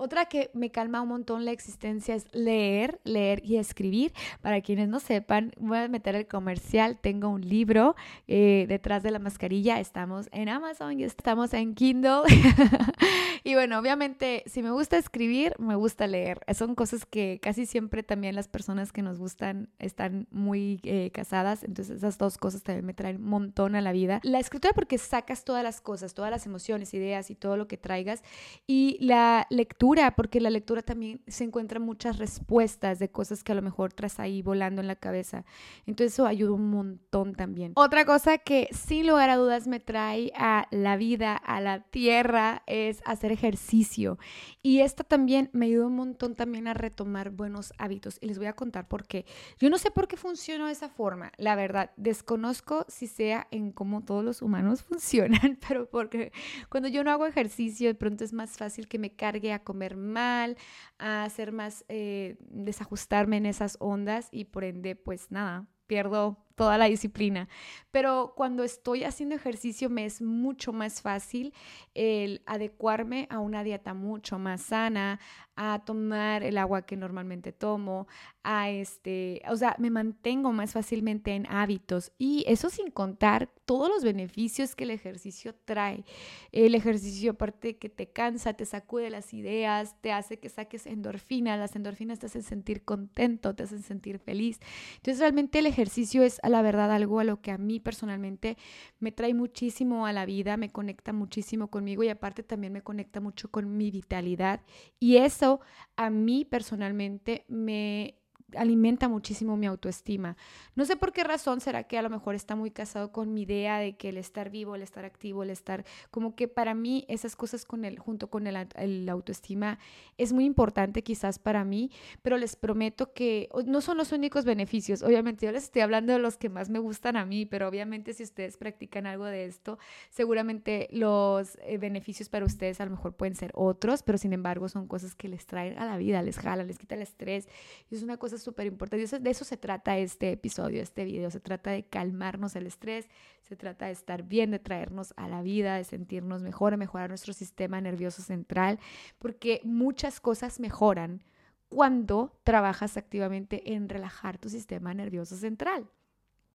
Otra 0.03 0.25
que 0.25 0.49
me 0.55 0.71
calma 0.71 0.99
un 1.03 1.09
montón 1.09 1.45
la 1.45 1.51
existencia 1.51 2.15
es 2.15 2.25
leer, 2.31 2.99
leer 3.03 3.39
y 3.45 3.57
escribir. 3.57 4.13
Para 4.41 4.61
quienes 4.61 4.89
no 4.89 4.99
sepan, 4.99 5.51
voy 5.59 5.77
a 5.77 5.87
meter 5.89 6.15
el 6.15 6.27
comercial. 6.27 6.97
Tengo 6.99 7.29
un 7.29 7.47
libro 7.47 7.95
eh, 8.27 8.65
detrás 8.67 9.03
de 9.03 9.11
la 9.11 9.19
mascarilla. 9.19 9.79
Estamos 9.79 10.27
en 10.31 10.49
Amazon 10.49 10.99
y 10.99 11.03
estamos 11.03 11.53
en 11.53 11.75
Kindle. 11.75 12.23
y 13.43 13.53
bueno, 13.53 13.77
obviamente, 13.77 14.41
si 14.47 14.63
me 14.63 14.71
gusta 14.71 14.97
escribir, 14.97 15.53
me 15.59 15.75
gusta 15.75 16.07
leer. 16.07 16.39
Son 16.55 16.73
cosas 16.73 17.05
que 17.05 17.39
casi 17.39 17.67
siempre 17.67 18.01
también 18.01 18.33
las 18.33 18.47
personas 18.47 18.91
que 18.91 19.03
nos 19.03 19.19
gustan 19.19 19.69
están 19.77 20.27
muy 20.31 20.79
eh, 20.81 21.11
casadas. 21.13 21.63
Entonces, 21.63 21.97
esas 21.97 22.17
dos 22.17 22.39
cosas 22.39 22.63
también 22.63 22.87
me 22.87 22.95
traen 22.95 23.17
un 23.17 23.29
montón 23.29 23.75
a 23.75 23.81
la 23.81 23.91
vida. 23.91 24.19
La 24.23 24.39
escritura 24.39 24.73
porque 24.73 24.97
sacas 24.97 25.43
todas 25.43 25.63
las 25.63 25.79
cosas, 25.79 26.15
todas 26.15 26.31
las 26.31 26.47
emociones, 26.47 26.91
ideas 26.95 27.29
y 27.29 27.35
todo 27.35 27.55
lo 27.55 27.67
que 27.67 27.77
traigas. 27.77 28.23
Y 28.65 28.97
la 28.99 29.45
lectura 29.51 29.90
porque 30.15 30.39
la 30.39 30.49
lectura 30.49 30.81
también 30.81 31.21
se 31.27 31.43
encuentran 31.43 31.81
muchas 31.81 32.17
respuestas 32.17 32.97
de 32.99 33.09
cosas 33.09 33.43
que 33.43 33.51
a 33.51 33.55
lo 33.55 33.61
mejor 33.61 33.91
traes 33.91 34.19
ahí 34.19 34.41
volando 34.41 34.81
en 34.81 34.87
la 34.87 34.95
cabeza. 34.95 35.43
Entonces 35.85 36.13
eso 36.13 36.25
ayuda 36.25 36.53
un 36.53 36.69
montón 36.69 37.33
también. 37.35 37.73
Otra 37.75 38.05
cosa 38.05 38.37
que 38.37 38.69
sin 38.71 39.07
lugar 39.07 39.29
a 39.29 39.35
dudas 39.35 39.67
me 39.67 39.79
trae 39.79 40.31
a 40.35 40.67
la 40.71 40.95
vida, 40.95 41.35
a 41.35 41.59
la 41.59 41.81
tierra, 41.81 42.63
es 42.67 43.01
hacer 43.05 43.31
ejercicio. 43.31 44.17
Y 44.63 44.79
esto 44.79 45.03
también 45.03 45.49
me 45.51 45.65
ayuda 45.65 45.87
un 45.87 45.95
montón 45.95 46.35
también 46.35 46.67
a 46.67 46.73
retomar 46.73 47.31
buenos 47.31 47.73
hábitos. 47.77 48.17
Y 48.21 48.27
les 48.27 48.37
voy 48.37 48.47
a 48.47 48.53
contar 48.53 48.87
por 48.87 49.05
qué. 49.05 49.25
Yo 49.59 49.69
no 49.69 49.77
sé 49.77 49.91
por 49.91 50.07
qué 50.07 50.15
funciona 50.15 50.67
de 50.67 50.73
esa 50.73 50.89
forma. 50.89 51.31
La 51.37 51.55
verdad, 51.55 51.91
desconozco 51.97 52.85
si 52.87 53.07
sea 53.07 53.47
en 53.51 53.71
cómo 53.71 54.03
todos 54.05 54.23
los 54.23 54.41
humanos 54.41 54.83
funcionan, 54.89 55.57
pero 55.67 55.89
porque 55.89 56.31
cuando 56.69 56.87
yo 56.87 57.03
no 57.03 57.11
hago 57.11 57.25
ejercicio, 57.25 57.87
de 57.87 57.95
pronto 57.95 58.23
es 58.23 58.31
más 58.31 58.57
fácil 58.57 58.87
que 58.87 58.99
me 58.99 59.13
cargue 59.13 59.51
a 59.51 59.59
comer 59.71 59.95
mal, 59.95 60.57
a 60.99 61.23
hacer 61.23 61.53
más, 61.53 61.85
eh, 61.87 62.35
desajustarme 62.41 63.37
en 63.37 63.45
esas 63.45 63.77
ondas 63.79 64.27
y 64.33 64.43
por 64.43 64.65
ende, 64.65 64.97
pues 64.97 65.31
nada, 65.31 65.65
pierdo 65.87 66.45
toda 66.55 66.77
la 66.77 66.85
disciplina. 66.85 67.47
Pero 67.91 68.33
cuando 68.35 68.63
estoy 68.63 69.03
haciendo 69.03 69.35
ejercicio 69.35 69.89
me 69.89 70.05
es 70.05 70.21
mucho 70.21 70.73
más 70.73 71.01
fácil 71.01 71.53
el 71.93 72.41
adecuarme 72.45 73.27
a 73.29 73.39
una 73.39 73.63
dieta 73.63 73.93
mucho 73.93 74.39
más 74.39 74.61
sana, 74.61 75.19
a 75.55 75.83
tomar 75.85 76.43
el 76.43 76.57
agua 76.57 76.83
que 76.83 76.95
normalmente 76.95 77.51
tomo, 77.51 78.07
a 78.43 78.69
este, 78.69 79.41
o 79.47 79.55
sea, 79.55 79.75
me 79.77 79.91
mantengo 79.91 80.51
más 80.51 80.73
fácilmente 80.73 81.35
en 81.35 81.45
hábitos 81.47 82.11
y 82.17 82.43
eso 82.47 82.69
sin 82.69 82.89
contar 82.89 83.49
todos 83.65 83.89
los 83.89 84.03
beneficios 84.03 84.75
que 84.75 84.85
el 84.85 84.91
ejercicio 84.91 85.53
trae. 85.65 86.03
El 86.51 86.73
ejercicio 86.73 87.31
aparte 87.31 87.77
que 87.77 87.89
te 87.89 88.07
cansa, 88.07 88.53
te 88.53 88.65
sacude 88.65 89.09
las 89.09 89.33
ideas, 89.33 89.95
te 90.01 90.11
hace 90.11 90.39
que 90.39 90.49
saques 90.49 90.87
endorfinas, 90.87 91.59
las 91.59 91.75
endorfinas 91.75 92.19
te 92.19 92.25
hacen 92.25 92.43
sentir 92.43 92.83
contento, 92.83 93.53
te 93.55 93.63
hacen 93.63 93.83
sentir 93.83 94.19
feliz. 94.19 94.59
Entonces 94.95 95.19
realmente 95.19 95.59
el 95.59 95.67
ejercicio 95.67 96.23
es 96.23 96.39
a 96.41 96.49
la 96.49 96.61
verdad 96.61 96.91
algo 96.91 97.19
a 97.19 97.23
lo 97.23 97.41
que 97.41 97.51
a 97.51 97.57
mí 97.57 97.79
personalmente 97.79 98.57
me 98.99 99.11
trae 99.11 99.33
muchísimo 99.33 100.05
a 100.05 100.13
la 100.13 100.25
vida, 100.25 100.57
me 100.57 100.71
conecta 100.71 101.13
muchísimo 101.13 101.69
conmigo 101.69 102.03
y 102.03 102.09
aparte 102.09 102.43
también 102.43 102.73
me 102.73 102.81
conecta 102.81 103.19
mucho 103.19 103.49
con 103.49 103.77
mi 103.77 103.91
vitalidad. 103.91 104.61
Y 104.99 105.17
eso 105.17 105.61
a 105.95 106.09
mí 106.09 106.45
personalmente 106.45 107.45
me 107.47 108.20
alimenta 108.55 109.07
muchísimo 109.07 109.57
mi 109.57 109.65
autoestima. 109.65 110.37
No 110.75 110.85
sé 110.85 110.95
por 110.95 111.11
qué 111.11 111.23
razón, 111.23 111.61
será 111.61 111.83
que 111.83 111.97
a 111.97 112.01
lo 112.01 112.09
mejor 112.09 112.35
está 112.35 112.55
muy 112.55 112.71
casado 112.71 113.11
con 113.11 113.33
mi 113.33 113.43
idea 113.43 113.79
de 113.79 113.95
que 113.95 114.09
el 114.09 114.17
estar 114.17 114.49
vivo, 114.49 114.75
el 114.75 114.81
estar 114.81 115.05
activo, 115.05 115.43
el 115.43 115.49
estar, 115.49 115.85
como 116.09 116.35
que 116.35 116.47
para 116.47 116.73
mí 116.73 117.05
esas 117.07 117.35
cosas 117.35 117.65
con 117.65 117.85
el, 117.85 117.99
junto 117.99 118.29
con 118.29 118.47
el, 118.47 118.67
el 118.75 119.09
autoestima 119.09 119.79
es 120.17 120.33
muy 120.33 120.45
importante 120.45 121.03
quizás 121.03 121.39
para 121.39 121.63
mí, 121.63 121.91
pero 122.21 122.37
les 122.37 122.55
prometo 122.55 123.13
que 123.13 123.49
no 123.65 123.81
son 123.81 123.97
los 123.97 124.11
únicos 124.11 124.45
beneficios. 124.45 125.01
Obviamente 125.01 125.45
yo 125.45 125.51
les 125.51 125.63
estoy 125.63 125.81
hablando 125.81 126.13
de 126.13 126.19
los 126.19 126.37
que 126.37 126.49
más 126.49 126.69
me 126.69 126.79
gustan 126.79 127.17
a 127.17 127.25
mí, 127.25 127.45
pero 127.45 127.67
obviamente 127.67 128.13
si 128.13 128.23
ustedes 128.23 128.57
practican 128.57 129.05
algo 129.05 129.25
de 129.25 129.45
esto, 129.45 129.77
seguramente 130.09 130.87
los 130.91 131.57
eh, 131.63 131.77
beneficios 131.77 132.29
para 132.29 132.45
ustedes 132.45 132.81
a 132.81 132.85
lo 132.85 132.91
mejor 132.91 133.13
pueden 133.15 133.35
ser 133.35 133.51
otros, 133.53 134.03
pero 134.03 134.17
sin 134.17 134.33
embargo 134.33 134.69
son 134.69 134.87
cosas 134.87 135.15
que 135.15 135.27
les 135.27 135.45
traen 135.45 135.77
a 135.77 135.85
la 135.85 135.97
vida, 135.97 136.21
les 136.21 136.37
jala, 136.37 136.63
les 136.63 136.77
quita 136.77 136.95
el 136.95 137.01
estrés. 137.01 137.47
Y 137.89 137.95
es 137.95 138.03
una 138.03 138.17
cosa 138.17 138.37
súper 138.41 138.67
importante. 138.67 139.19
De 139.19 139.29
eso 139.29 139.45
se 139.45 139.57
trata 139.57 139.97
este 139.97 140.31
episodio, 140.31 140.81
este 140.81 141.05
video. 141.05 141.31
Se 141.31 141.39
trata 141.39 141.71
de 141.71 141.83
calmarnos 141.83 142.55
el 142.55 142.67
estrés, 142.67 143.09
se 143.41 143.55
trata 143.55 143.85
de 143.85 143.93
estar 143.93 144.23
bien, 144.23 144.51
de 144.51 144.59
traernos 144.59 145.13
a 145.17 145.27
la 145.27 145.41
vida, 145.41 145.75
de 145.75 145.83
sentirnos 145.83 146.41
mejor, 146.41 146.71
de 146.71 146.77
mejorar 146.77 147.09
nuestro 147.09 147.33
sistema 147.33 147.79
nervioso 147.79 148.21
central, 148.21 148.79
porque 149.19 149.61
muchas 149.63 150.19
cosas 150.19 150.59
mejoran 150.59 151.23
cuando 151.69 152.37
trabajas 152.43 152.97
activamente 152.97 153.73
en 153.73 153.87
relajar 153.87 154.37
tu 154.37 154.49
sistema 154.49 154.93
nervioso 154.93 155.37
central. 155.37 155.87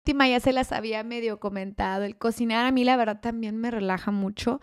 Última 0.03 0.27
ya 0.27 0.39
se 0.39 0.53
las 0.53 0.71
había 0.71 1.03
medio 1.03 1.39
comentado, 1.39 2.05
el 2.05 2.17
cocinar 2.17 2.65
a 2.65 2.71
mí 2.71 2.83
la 2.83 2.97
verdad 2.97 3.19
también 3.19 3.57
me 3.57 3.69
relaja 3.69 4.09
mucho. 4.09 4.61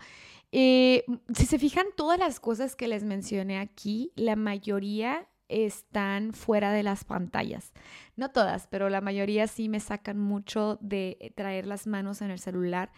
Eh, 0.51 1.05
si 1.33 1.45
se 1.45 1.59
fijan 1.59 1.85
todas 1.95 2.17
las 2.19 2.39
cosas 2.39 2.75
que 2.75 2.87
les 2.87 3.03
mencioné 3.03 3.59
aquí, 3.59 4.11
la 4.15 4.35
mayoría 4.35 5.27
están 5.49 6.33
fuera 6.33 6.71
de 6.71 6.83
las 6.83 7.03
pantallas. 7.03 7.73
No 8.15 8.31
todas, 8.31 8.67
pero 8.67 8.89
la 8.89 9.01
mayoría 9.01 9.47
sí 9.47 9.67
me 9.67 9.79
sacan 9.79 10.17
mucho 10.17 10.77
de 10.81 11.33
traer 11.35 11.65
las 11.65 11.87
manos 11.87 12.21
en 12.21 12.31
el 12.31 12.39
celular. 12.39 12.91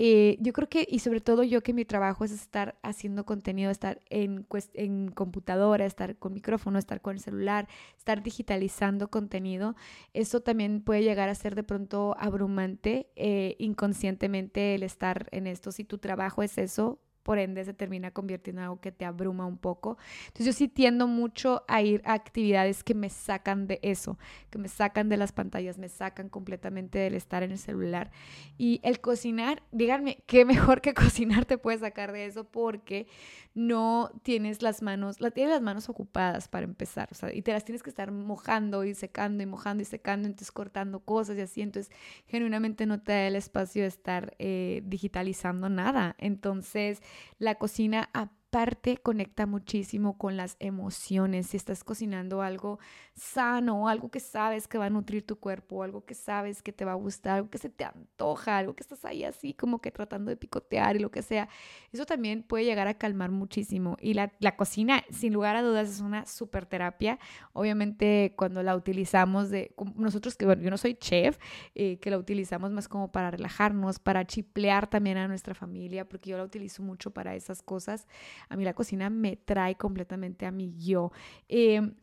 Eh, 0.00 0.38
yo 0.40 0.52
creo 0.52 0.68
que, 0.68 0.86
y 0.88 1.00
sobre 1.00 1.20
todo 1.20 1.42
yo 1.42 1.60
que 1.64 1.72
mi 1.72 1.84
trabajo 1.84 2.24
es 2.24 2.30
estar 2.30 2.78
haciendo 2.84 3.26
contenido, 3.26 3.68
estar 3.72 4.00
en, 4.10 4.46
en 4.74 5.10
computadora, 5.10 5.86
estar 5.86 6.16
con 6.18 6.34
micrófono, 6.34 6.78
estar 6.78 7.00
con 7.00 7.16
el 7.16 7.20
celular, 7.20 7.66
estar 7.96 8.22
digitalizando 8.22 9.10
contenido, 9.10 9.74
eso 10.12 10.40
también 10.40 10.82
puede 10.82 11.02
llegar 11.02 11.28
a 11.28 11.34
ser 11.34 11.56
de 11.56 11.64
pronto 11.64 12.14
abrumante 12.16 13.10
eh, 13.16 13.56
inconscientemente 13.58 14.76
el 14.76 14.84
estar 14.84 15.26
en 15.32 15.48
esto. 15.48 15.72
Si 15.72 15.82
tu 15.82 15.98
trabajo 15.98 16.44
es 16.44 16.58
eso, 16.58 17.00
por 17.28 17.38
ende 17.38 17.62
se 17.62 17.74
termina 17.74 18.10
convirtiendo 18.10 18.62
en 18.62 18.64
algo 18.64 18.80
que 18.80 18.90
te 18.90 19.04
abruma 19.04 19.44
un 19.44 19.58
poco. 19.58 19.98
Entonces 20.28 20.46
yo 20.46 20.52
sí 20.54 20.66
tiendo 20.66 21.06
mucho 21.06 21.62
a 21.68 21.82
ir 21.82 22.00
a 22.06 22.14
actividades 22.14 22.82
que 22.82 22.94
me 22.94 23.10
sacan 23.10 23.66
de 23.66 23.80
eso, 23.82 24.16
que 24.48 24.56
me 24.56 24.68
sacan 24.68 25.10
de 25.10 25.18
las 25.18 25.32
pantallas, 25.32 25.76
me 25.76 25.90
sacan 25.90 26.30
completamente 26.30 26.98
del 26.98 27.12
estar 27.12 27.42
en 27.42 27.50
el 27.50 27.58
celular. 27.58 28.12
Y 28.56 28.80
el 28.82 29.02
cocinar, 29.02 29.62
díganme, 29.72 30.22
qué 30.24 30.44
mejor 30.46 30.80
que 30.80 30.94
cocinar 30.94 31.44
te 31.44 31.58
puede 31.58 31.76
sacar 31.76 32.12
de 32.12 32.24
eso 32.24 32.44
porque 32.44 33.06
no 33.54 34.10
tienes 34.22 34.62
las 34.62 34.80
manos, 34.82 35.20
la, 35.20 35.30
tienes 35.30 35.52
las 35.52 35.62
manos 35.62 35.88
ocupadas 35.88 36.48
para 36.48 36.64
empezar, 36.64 37.08
o 37.10 37.14
sea, 37.14 37.34
y 37.34 37.42
te 37.42 37.52
las 37.52 37.64
tienes 37.64 37.82
que 37.82 37.90
estar 37.90 38.12
mojando 38.12 38.84
y 38.84 38.94
secando 38.94 39.42
y 39.42 39.46
mojando 39.46 39.82
y 39.82 39.84
secando, 39.84 40.28
entonces 40.28 40.52
cortando 40.52 41.00
cosas 41.00 41.36
y 41.36 41.40
así, 41.40 41.62
entonces 41.62 41.92
genuinamente 42.26 42.86
no 42.86 43.00
te 43.02 43.12
da 43.12 43.26
el 43.26 43.34
espacio 43.34 43.82
de 43.82 43.88
estar 43.88 44.36
eh, 44.38 44.82
digitalizando 44.84 45.68
nada. 45.68 46.14
Entonces, 46.18 47.02
la 47.38 47.56
cocina, 47.56 48.10
parte 48.50 48.96
conecta 48.96 49.46
muchísimo 49.46 50.16
con 50.16 50.36
las 50.36 50.56
emociones. 50.58 51.48
Si 51.48 51.56
estás 51.56 51.84
cocinando 51.84 52.40
algo 52.42 52.78
sano, 53.14 53.88
algo 53.88 54.10
que 54.10 54.20
sabes 54.20 54.68
que 54.68 54.78
va 54.78 54.86
a 54.86 54.90
nutrir 54.90 55.26
tu 55.26 55.38
cuerpo, 55.38 55.82
algo 55.82 56.04
que 56.04 56.14
sabes 56.14 56.62
que 56.62 56.72
te 56.72 56.84
va 56.84 56.92
a 56.92 56.96
gustar, 56.96 57.36
algo 57.36 57.50
que 57.50 57.58
se 57.58 57.68
te 57.68 57.84
antoja, 57.84 58.58
algo 58.58 58.74
que 58.74 58.82
estás 58.82 59.04
ahí 59.04 59.24
así 59.24 59.54
como 59.54 59.80
que 59.80 59.90
tratando 59.90 60.30
de 60.30 60.36
picotear 60.36 60.96
y 60.96 61.00
lo 61.00 61.10
que 61.10 61.22
sea, 61.22 61.48
eso 61.92 62.06
también 62.06 62.42
puede 62.42 62.64
llegar 62.64 62.88
a 62.88 62.94
calmar 62.94 63.30
muchísimo. 63.30 63.96
Y 64.00 64.14
la, 64.14 64.30
cocina, 64.56 65.04
sin 65.10 65.32
lugar 65.32 65.56
a 65.56 65.62
dudas, 65.62 65.88
es 65.88 66.00
una 66.00 66.26
super 66.26 66.66
terapia. 66.66 67.18
Obviamente 67.52 68.34
cuando 68.36 68.62
la 68.62 68.74
utilizamos 68.76 69.50
de, 69.50 69.74
nosotros 69.96 70.36
que, 70.36 70.46
bueno, 70.46 70.62
yo 70.62 70.70
no 70.70 70.78
soy 70.78 70.94
chef, 70.94 71.38
eh, 71.74 71.98
que 71.98 72.10
la 72.10 72.18
utilizamos 72.18 72.70
más 72.70 72.88
como 72.88 73.12
para 73.12 73.30
relajarnos, 73.30 73.98
para 73.98 74.26
chiplear 74.26 74.88
también 74.88 75.18
a 75.18 75.28
nuestra 75.28 75.54
familia, 75.54 76.08
porque 76.08 76.30
yo 76.30 76.38
la 76.38 76.44
utilizo 76.44 76.82
mucho 76.82 77.10
para 77.10 77.34
esas 77.34 77.62
cosas. 77.62 78.06
A 78.48 78.56
mí 78.56 78.64
la 78.64 78.74
cocina 78.74 79.10
me 79.10 79.36
trae 79.36 79.76
completamente 79.76 80.46
a 80.46 80.50
mi 80.50 80.74
yo. 80.76 81.12
Em, 81.48 81.94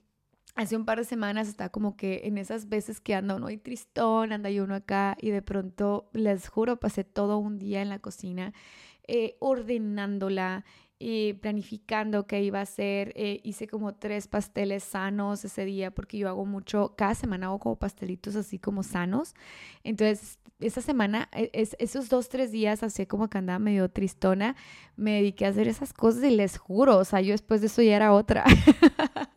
hace 0.56 0.76
un 0.78 0.86
par 0.86 0.98
de 1.00 1.06
semanas 1.06 1.48
estaba 1.48 1.70
como 1.70 1.98
que 1.98 2.22
en 2.26 2.38
esas 2.38 2.70
veces 2.70 3.02
que 3.02 3.16
anda 3.16 3.36
uno 3.36 3.50
y 3.50 3.58
tristón, 3.58 4.32
anda 4.32 4.50
yo 4.50 4.64
uno 4.64 4.76
acá 4.76 5.18
y 5.20 5.32
de 5.32 5.42
pronto, 5.42 6.10
les 6.14 6.48
juro, 6.48 6.78
pasé 6.80 7.04
todo 7.04 7.38
un 7.38 7.60
día 7.60 7.82
en 7.82 7.90
la 7.90 8.00
cocina 8.00 8.54
eh, 9.08 9.38
ordenándola, 9.40 10.66
y 10.98 11.34
planificando 11.34 12.26
qué 12.28 12.42
iba 12.44 12.60
a 12.60 12.64
hacer. 12.64 13.14
Eh, 13.16 13.42
hice 13.44 13.68
como 13.68 13.96
tres 13.96 14.28
pasteles 14.28 14.84
sanos 14.84 15.44
ese 15.46 15.66
día 15.66 15.92
porque 15.92 16.18
yo 16.18 16.30
hago 16.30 16.46
mucho, 16.46 16.96
cada 16.96 17.16
semana 17.16 17.48
hago 17.48 17.60
como 17.60 17.76
pastelitos 17.78 18.36
así 18.36 18.60
como 18.60 18.84
sanos. 18.84 19.36
Entonces, 19.84 20.40
esa 20.60 20.82
semana, 20.82 21.30
e, 21.34 21.50
es, 21.54 21.76
esos 21.80 22.10
dos, 22.10 22.30
tres 22.30 22.52
días, 22.52 22.84
así 22.84 23.06
como 23.06 23.30
que 23.30 23.38
andaba 23.38 23.60
medio 23.60 23.90
tristona, 23.90 24.56
me 24.96 25.14
dediqué 25.14 25.46
a 25.46 25.50
hacer 25.50 25.68
esas 25.68 25.94
cosas 25.94 26.24
y 26.24 26.32
les 26.32 26.58
juro, 26.58 26.98
o 26.98 27.06
sea, 27.06 27.22
yo 27.22 27.32
después 27.32 27.62
de 27.62 27.68
eso 27.68 27.82
ya 27.82 27.96
era 27.96 28.14
otra. 28.14 28.46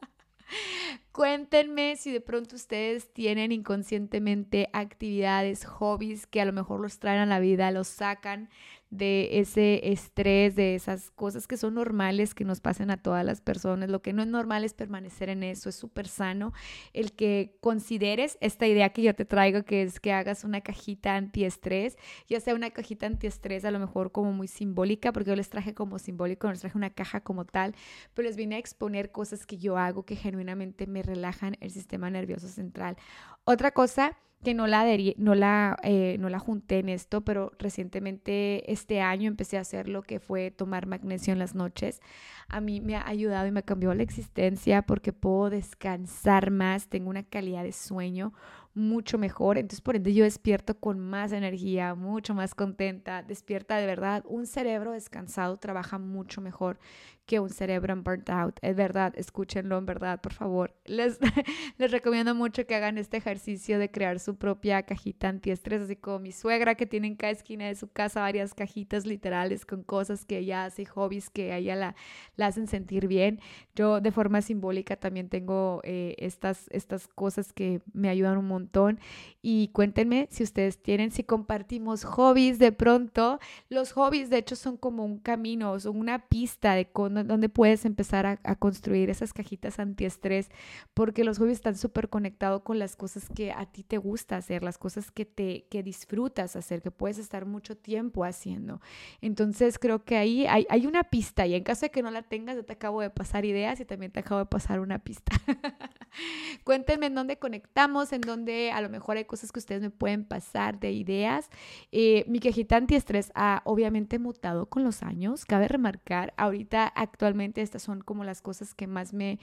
Cuéntenme 1.13 1.97
si 1.97 2.13
de 2.13 2.21
pronto 2.21 2.55
ustedes 2.55 3.13
tienen 3.13 3.51
inconscientemente 3.51 4.71
actividades, 4.73 5.65
hobbies 5.65 6.29
que 6.29 6.41
a 6.41 6.45
lo 6.45 6.53
mejor 6.53 6.79
los 6.79 7.01
traen 7.01 7.19
a 7.19 7.27
la 7.27 7.41
vida, 7.41 7.73
los 7.73 7.89
sacan 7.89 8.49
de 8.91 9.41
ese 9.41 9.91
estrés, 9.91 10.57
de 10.57 10.75
esas 10.75 11.11
cosas 11.11 11.47
que 11.47 11.57
son 11.57 11.75
normales 11.75 12.35
que 12.35 12.45
nos 12.45 12.61
pasen 12.61 12.91
a 12.91 12.97
todas 13.03 13.25
las 13.25 13.41
personas. 13.41 13.91
Lo 13.91 14.01
que 14.01 14.13
no 14.13 14.23
es 14.23 14.29
normal 14.29 14.65
es 14.65 14.73
permanecer 14.73 15.29
en 15.29 15.43
eso, 15.43 15.69
es 15.69 15.75
súper 15.75 16.09
sano. 16.09 16.53
El 16.93 17.13
que 17.13 17.57
consideres 17.61 18.39
esta 18.41 18.67
idea 18.67 18.91
que 18.91 19.03
yo 19.03 19.15
te 19.15 19.25
traigo, 19.25 19.65
que 19.65 19.83
es 19.83 20.01
que 20.01 20.13
hagas 20.13 20.45
una 20.45 20.63
cajita 20.63 21.17
antiestrés, 21.17 21.99
ya 22.29 22.41
sea 22.41 22.55
una 22.55 22.71
cajita 22.71 23.07
antiestrés 23.07 23.65
a 23.65 23.71
lo 23.71 23.79
mejor 23.79 24.11
como 24.13 24.33
muy 24.33 24.49
simbólica, 24.49 25.13
porque 25.13 25.31
yo 25.31 25.37
les 25.37 25.51
traje 25.51 25.75
como 25.75 25.99
simbólico, 25.99 26.47
no 26.47 26.53
les 26.53 26.61
traje 26.61 26.79
una 26.79 26.91
caja 26.91 27.21
como 27.21 27.45
tal, 27.45 27.75
pero 28.15 28.27
les 28.27 28.37
vine 28.37 28.57
a 28.57 28.59
exponer 28.59 29.13
cosas 29.13 29.45
que 29.47 29.59
yo 29.59 29.77
hago 29.77 30.05
que 30.05 30.17
genuinamente 30.17 30.87
me 30.87 31.03
relajan 31.03 31.57
el 31.61 31.71
sistema 31.71 32.09
nervioso 32.11 32.49
central. 32.49 32.97
Otra 33.45 33.71
cosa 33.71 34.17
que 34.45 34.55
no 34.55 34.67
la, 34.67 34.87
no, 35.17 35.35
la, 35.35 35.77
eh, 35.83 36.17
no 36.21 36.29
la 36.29 36.39
junté 36.39 36.79
en 36.79 36.89
esto, 36.89 37.23
pero 37.23 37.53
recientemente 37.59 38.71
este 38.73 39.01
año 39.01 39.29
empecé 39.29 39.59
a 39.59 39.63
hacer 39.63 39.89
lo 39.89 40.03
que 40.03 40.21
fue 40.21 40.51
tomar 40.51 40.87
magnesio 40.87 41.33
en 41.33 41.39
las 41.39 41.55
noches. 41.55 42.01
A 42.49 42.61
mí 42.61 42.81
me 42.81 42.97
ha 42.97 43.07
ayudado 43.07 43.47
y 43.49 43.51
me 43.51 43.65
cambió 43.65 43.93
la 43.95 44.05
existencia 44.05 44.83
porque 44.83 45.13
puedo 45.13 45.51
descansar 45.51 46.51
más, 46.51 46.89
tengo 46.89 47.11
una 47.11 47.25
calidad 47.25 47.65
de 47.65 47.73
sueño 47.73 48.33
mucho 48.75 49.19
mejor. 49.19 49.59
Entonces, 49.59 49.81
por 49.81 49.97
ende, 49.97 50.15
yo 50.15 50.25
despierto 50.25 50.79
con 50.79 50.99
más 51.01 51.33
energía, 51.33 51.95
mucho 51.95 52.35
más 52.35 52.55
contenta, 52.55 53.23
despierta 53.23 53.77
de 53.77 53.87
verdad. 53.87 54.25
Un 54.27 54.47
cerebro 54.47 54.93
descansado 54.93 55.57
trabaja 55.59 55.99
mucho 55.99 56.41
mejor 56.41 56.79
que 57.29 57.41
un 57.41 57.51
cerebro 57.51 57.93
en 57.93 58.03
burnt 58.03 58.31
out. 58.31 58.59
Es 58.63 58.75
verdad, 58.75 59.13
escúchenlo 59.17 59.77
en 59.77 59.85
verdad, 59.85 60.21
por 60.21 60.33
favor. 60.33 60.75
Les, 60.87 61.19
les 61.79 61.91
recomiendo 61.91 62.35
mucho 62.35 62.67
que 62.67 62.75
hagan 62.75 62.97
este 62.97 63.19
ejercicio 63.19 63.79
de 63.79 63.91
crear 63.91 64.19
su 64.19 64.37
propia 64.37 64.83
cajita 64.83 65.29
antiestrés, 65.29 65.83
así 65.83 65.95
como 65.95 66.21
mi 66.21 66.33
suegra 66.33 66.75
que 66.75 66.87
tiene 66.87 67.07
en 67.07 67.17
cada 67.17 67.33
esquina 67.33 67.67
de 67.67 67.75
su 67.75 67.89
casa 67.89 68.23
varias 68.23 68.55
cajitas 68.55 69.05
literales 69.05 69.67
con 69.67 69.83
cosas 69.83 70.25
que 70.25 70.39
ella 70.39 70.65
hace, 70.65 70.87
hobbies 70.87 71.29
que 71.29 71.53
a 71.53 71.59
ella 71.59 71.77
la, 71.77 71.97
la 72.37 72.47
hacen 72.47 72.67
sentir 72.67 73.09
bien. 73.09 73.41
Yo 73.75 74.01
de 74.01 74.11
forma 74.11 74.41
simbólica 74.41 74.97
también 74.97 75.29
tengo 75.29 75.83
eh, 75.85 76.15
estas, 76.19 76.67
estas 76.71 77.09
cosas 77.09 77.53
que 77.53 77.83
me 77.93 78.09
ayudan 78.09 78.39
un 78.39 78.49
montón. 78.49 79.01
Y 79.43 79.69
cuéntenme 79.69 80.29
si 80.31 80.45
ustedes 80.45 80.83
tienen, 80.83 81.11
si 81.11 81.25
compartimos 81.25 82.05
hobbies 82.05 82.59
de 82.59 82.73
pronto. 82.73 83.39
Los 83.69 83.93
hobbies 83.93 84.31
de 84.31 84.39
hecho 84.39 84.57
son 84.57 84.79
como 84.79 85.05
un 85.05 85.19
camino, 85.19 85.79
son 85.79 85.99
una 85.99 86.27
pista 86.27 86.75
de 86.75 86.87
cómo 86.87 87.18
donde 87.25 87.49
puedes 87.49 87.85
empezar 87.85 88.27
a, 88.27 88.37
construir 88.57 89.11
esas 89.11 89.33
cajitas 89.33 89.79
antiestrés, 89.79 90.51
porque 90.95 91.25
los 91.25 91.39
hobbies 91.39 91.59
están 91.59 91.77
súper 91.77 92.09
conectados 92.09 92.63
con 92.63 92.79
las 92.79 92.97
cosas 92.97 93.29
que 93.29 93.53
a 93.53 93.67
ti 93.67 93.83
te 93.83 93.99
gusta 93.99 94.37
hacer, 94.37 94.63
las 94.63 94.79
cosas 94.79 95.11
que, 95.11 95.25
te, 95.25 95.67
que 95.71 95.83
disfrutas 95.83 96.57
hacer, 96.57 96.83
que 96.83 96.91
puedes 96.91 97.19
estar 97.19 97.47
mucho 97.47 97.77
tiempo 97.77 98.25
haciendo. 98.25 98.81
Entonces 99.21 99.79
creo 99.79 100.05
que 100.05 100.17
ahí 100.17 100.47
hay, 100.47 100.67
hay 100.69 100.87
una 100.87 101.05
pista 101.05 101.47
y 101.47 101.55
en 101.55 101.63
caso 101.63 101.83
de 101.83 101.91
que 101.91 102.03
no 102.03 102.11
la 102.11 102.23
tengas, 102.23 102.57
yo 102.57 102.65
te 102.65 102.73
acabo 102.73 103.01
de 103.01 103.11
pasar 103.11 103.45
ideas 103.45 103.81
y 103.81 103.85
también 103.85 104.13
te 104.13 104.21
acabo 104.21 104.41
de 104.41 104.47
pasar 104.47 104.81
una 104.81 104.99
pista. 104.99 105.33
Cuéntenme 106.65 107.07
en 107.07 107.15
dónde 107.15 107.39
conectamos, 107.39 108.13
en 108.13 108.21
dónde 108.21 108.71
a 108.73 108.81
lo 108.81 108.89
mejor 108.89 109.17
hay 109.17 109.25
cosas 109.25 109.53
que 109.53 109.59
ustedes 109.59 109.83
me 109.83 109.91
pueden 109.91 110.25
pasar 110.25 110.81
de 110.81 110.93
ideas. 110.93 111.49
Eh, 111.93 112.25
mi 112.29 112.41
cajita 112.41 112.77
antiestrés 112.77 113.31
ha 113.35 113.63
obviamente 113.65 114.19
mutado 114.19 114.67
con 114.67 114.85
los 114.85 115.03
años, 115.03 115.45
cabe 115.45 115.69
remarcar, 115.69 116.35
ahorita 116.37 116.93
actualmente 117.09 117.63
estas 117.63 117.83
son 117.83 118.01
como 118.01 118.25
las 118.25 118.41
cosas 118.41 118.75
que 118.75 118.87
más 118.87 119.13
me, 119.13 119.39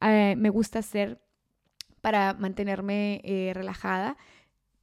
eh, 0.00 0.34
me 0.36 0.50
gusta 0.50 0.78
hacer 0.78 1.20
para 2.00 2.34
mantenerme 2.34 3.20
eh, 3.24 3.52
relajada 3.54 4.16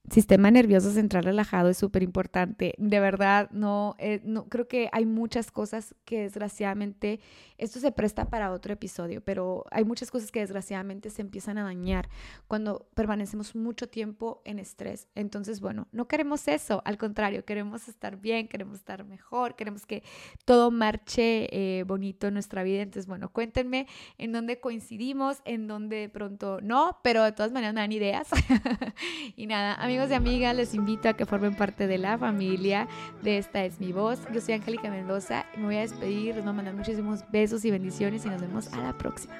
sistema 0.09 0.51
nervioso 0.51 0.91
central 0.91 1.23
relajado 1.23 1.69
es 1.69 1.77
súper 1.77 2.03
importante. 2.03 2.73
De 2.77 2.99
verdad, 2.99 3.49
no, 3.51 3.95
eh, 3.99 4.21
no, 4.25 4.49
creo 4.49 4.67
que 4.67 4.89
hay 4.91 5.05
muchas 5.05 5.49
cosas 5.49 5.95
que 6.03 6.23
desgraciadamente, 6.23 7.21
esto 7.57 7.79
se 7.79 7.91
presta 7.91 8.29
para 8.29 8.51
otro 8.51 8.73
episodio, 8.73 9.21
pero 9.21 9.65
hay 9.71 9.85
muchas 9.85 10.11
cosas 10.11 10.31
que 10.31 10.41
desgraciadamente 10.41 11.09
se 11.09 11.21
empiezan 11.21 11.57
a 11.57 11.63
dañar 11.63 12.09
cuando 12.47 12.89
permanecemos 12.95 13.55
mucho 13.55 13.87
tiempo 13.87 14.41
en 14.43 14.59
estrés. 14.59 15.07
Entonces, 15.15 15.61
bueno, 15.61 15.87
no 15.91 16.07
queremos 16.07 16.47
eso, 16.49 16.81
al 16.83 16.97
contrario, 16.97 17.45
queremos 17.45 17.87
estar 17.87 18.17
bien, 18.17 18.49
queremos 18.49 18.75
estar 18.75 19.05
mejor, 19.05 19.55
queremos 19.55 19.85
que 19.85 20.03
todo 20.43 20.69
marche 20.69 21.47
eh, 21.51 21.83
bonito 21.83 22.27
en 22.27 22.33
nuestra 22.33 22.63
vida. 22.63 22.81
Entonces, 22.81 23.07
bueno, 23.07 23.29
cuéntenme 23.29 23.87
en 24.17 24.33
dónde 24.33 24.59
coincidimos, 24.59 25.41
en 25.45 25.67
dónde 25.67 25.95
de 25.97 26.09
pronto 26.09 26.59
no, 26.61 26.99
pero 27.03 27.23
de 27.23 27.31
todas 27.31 27.53
maneras 27.53 27.73
me 27.73 27.81
dan 27.81 27.91
ideas. 27.93 28.27
y 29.37 29.47
nada, 29.47 29.75
a 29.75 29.87
mí 29.87 29.92
amigos 29.93 30.09
y 30.09 30.15
amigas, 30.15 30.55
les 30.55 30.73
invito 30.73 31.07
a 31.07 31.13
que 31.13 31.27
formen 31.27 31.55
parte 31.55 31.85
de 31.85 31.99
la 31.99 32.17
familia 32.17 32.87
de 33.21 33.37
Esta 33.37 33.63
es 33.63 33.79
mi 33.79 33.91
voz. 33.91 34.19
Yo 34.33 34.41
soy 34.41 34.55
Angélica 34.55 34.89
Mendoza 34.89 35.45
y 35.55 35.59
me 35.59 35.65
voy 35.65 35.75
a 35.75 35.81
despedir, 35.81 36.33
les 36.33 36.43
voy 36.43 36.49
a 36.49 36.53
mandar 36.53 36.73
muchísimos 36.73 37.23
besos 37.31 37.63
y 37.63 37.69
bendiciones 37.69 38.25
y 38.25 38.29
nos 38.29 38.41
vemos 38.41 38.73
a 38.73 38.77
la 38.77 38.97
próxima. 38.97 39.35